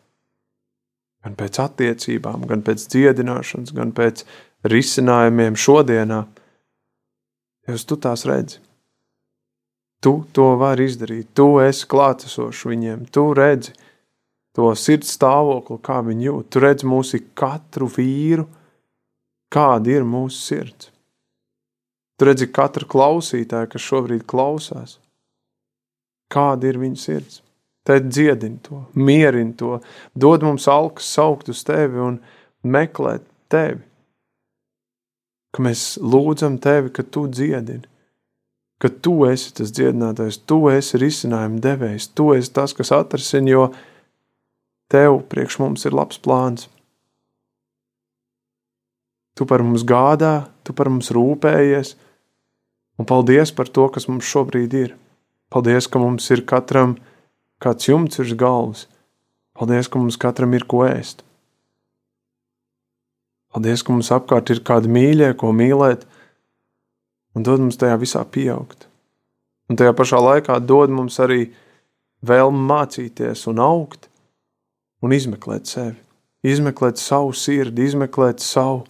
[1.27, 4.23] Gan pēc attiecībām, gan pēc dziedināšanas, gan pēc
[4.71, 6.23] risinājumiem šodienā.
[7.67, 8.62] Jūs tu tās redzi.
[10.05, 13.72] Tu to vari izdarīt, tu esi klātesošs viņiem, tu redzi
[14.57, 16.51] to sirds stāvokli, kā viņi jūt.
[16.53, 18.47] Tu redzi mūsu katru vīru,
[19.53, 20.92] kāda ir mūsu sirds.
[22.16, 24.97] Tu redzi katru klausītāju, kas šobrīd klausās,
[26.32, 27.42] kāda ir viņa sirds.
[27.86, 29.76] Tad dziedini to, mierini to,
[30.16, 32.16] dod mums alkas saukt uz tevi un
[32.66, 33.22] meklēt
[33.53, 33.84] tevi.
[35.55, 37.86] Ka mēs lūdzam tevi, ka tu dziedini
[38.83, 43.66] ka tu esi tas dziedinātājs, tu esi risinājuma devējs, tu esi tas, kas atrasina, jo
[44.93, 46.68] tev priekš mums ir labs plāns.
[49.37, 51.95] Tu par mums gādā, tu par mums rūpējies,
[52.97, 54.95] un paldies par to, kas mums šobrīd ir.
[55.53, 56.97] Paldies, ka mums ir katram
[57.62, 58.87] kāds jumts virs galvas.
[59.57, 61.22] Paldies, ka mums katram ir ko ēst.
[63.53, 66.03] Paldies, ka mums apkārt ir kādi mīļie, ko mīlēt,
[67.37, 68.89] un dod mums tajā visā pieaugt.
[69.68, 71.51] Un tajā pašā laikā dod mums arī
[72.26, 74.09] vēlmi mācīties un augt
[75.05, 75.99] un izmeklēt sevi,
[76.47, 78.87] izmeklēt savu sirdi, izmeklēt savu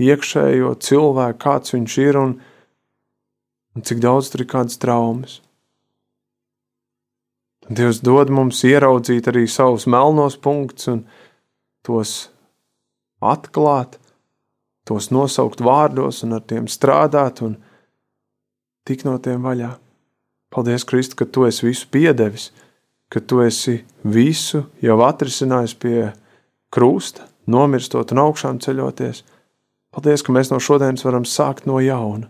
[0.00, 2.34] iekšējo cilvēku, kāds viņš ir un,
[3.76, 5.40] un cik daudz tur ir kādas traumas.
[7.70, 11.02] Dievs dod mums ieraudzīt arī savus melnos punktus un
[11.86, 12.30] tos
[13.20, 13.98] atklāt,
[14.88, 17.58] tos nosaukt vārdos un ar tiem strādāt un
[18.90, 19.70] tik no tiem vaļā.
[20.50, 22.50] Paldies, Kristu, ka tu esi visu piedevis,
[23.10, 26.10] ka tu esi visu jau atrisinājis pie
[26.74, 29.22] krusta, nomirstot un augšām ceļoties.
[29.94, 32.28] Paldies, ka mēs no šodienas varam sākt no jauna.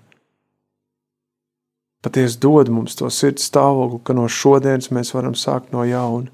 [2.00, 6.30] Patiesi dod mums to sirds stāvokli, ka no šodienas mēs varam sākt no jauna.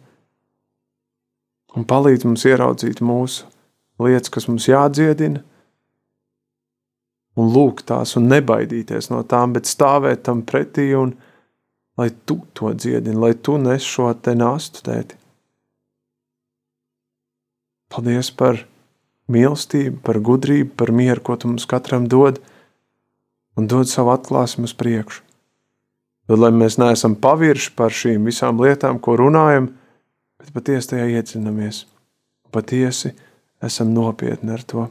[1.74, 3.49] Un palīdz mums ieraudzīt mūsu
[3.99, 5.43] lietas, kas mums jādziedina,
[7.37, 11.14] un lūgt tās, un nebaidīties no tām, bet stāvēt tam pretī, un
[12.01, 15.18] lai tu to dziedini, lai tu nes šo te nastu tēti.
[17.93, 18.64] Paldies par
[19.32, 22.41] mīlestību, par gudrību, par mieru, ko tu mums katram dod,
[23.57, 25.22] un dod savu atklāsmu uz priekšu.
[26.26, 29.70] Tad, lai mēs neesam pavirši par šīm visām lietām, ko runājam,
[30.41, 31.84] bet patiesi tajā iedzinamies,
[32.53, 33.12] patiesi
[33.62, 34.89] esam nopietni ar to.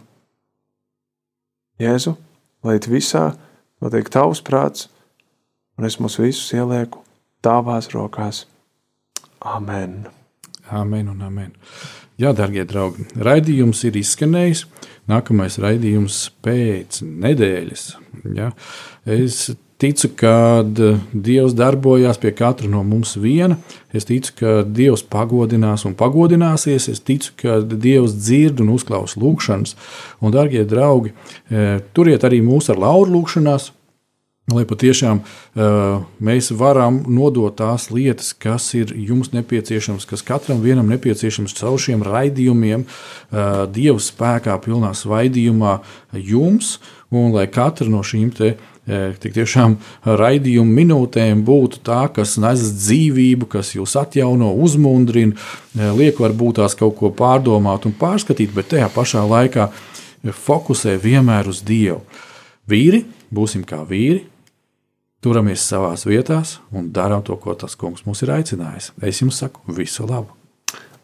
[1.83, 2.15] Jēzu,
[2.65, 3.29] lai visā
[3.83, 4.89] notiek tavs prāts,
[5.77, 7.03] un es mūs visus ielieku
[7.45, 8.45] tavās rokās.
[9.45, 10.05] Amen!
[10.73, 11.51] Amen un amen.
[12.17, 14.63] Jā, darbie draugi, raidījums ir izskanējis.
[15.11, 17.83] Nākamais raidījums pēc nedēļas.
[18.33, 18.49] Ja?
[19.05, 19.51] Es
[19.81, 20.63] ticu, ka
[21.11, 23.57] Dievs darbojās pie katra no mums viena.
[23.95, 26.89] Es ticu, ka Dievs pagodinās un pagodināsies.
[26.91, 29.75] Es ticu, ka Dievs dzird un uzklausa lūgšanas.
[30.21, 31.15] Un, darbie draugi,
[31.49, 33.71] e, turiet arī mūsu ar Lauru lūgšanās.
[34.53, 40.85] lai patiešām uh, mēs varam nodot tās lietas, kas ir jums nepieciešams, kas katram vienam
[40.93, 45.79] nepieciešams caur šiem raidījumiem, uh, Dieva spēkā, pilnā svaidījumā
[46.13, 46.75] jums,
[47.09, 52.61] un lai katra no šīm te, uh, tik tiešām raidījuma minūtēm būtu tā, kas nes
[52.77, 55.33] dzīvību, kas jūs atjauno, uzmundrina,
[55.97, 59.69] liek varbūt tās kaut ko pārdomāt un pārskatīt, bet tajā pašā laikā
[60.45, 62.01] fokusē vienmēr uz Dievu.
[62.69, 64.23] Vīri, būsim kā vīri,
[65.21, 68.91] turamies savā vietās un darām to, ko tas kungs mums ir aicinājis.
[69.01, 70.33] Es jums saku, visu labu!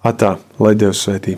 [0.01, 1.38] Atā, lai Dievs svētī!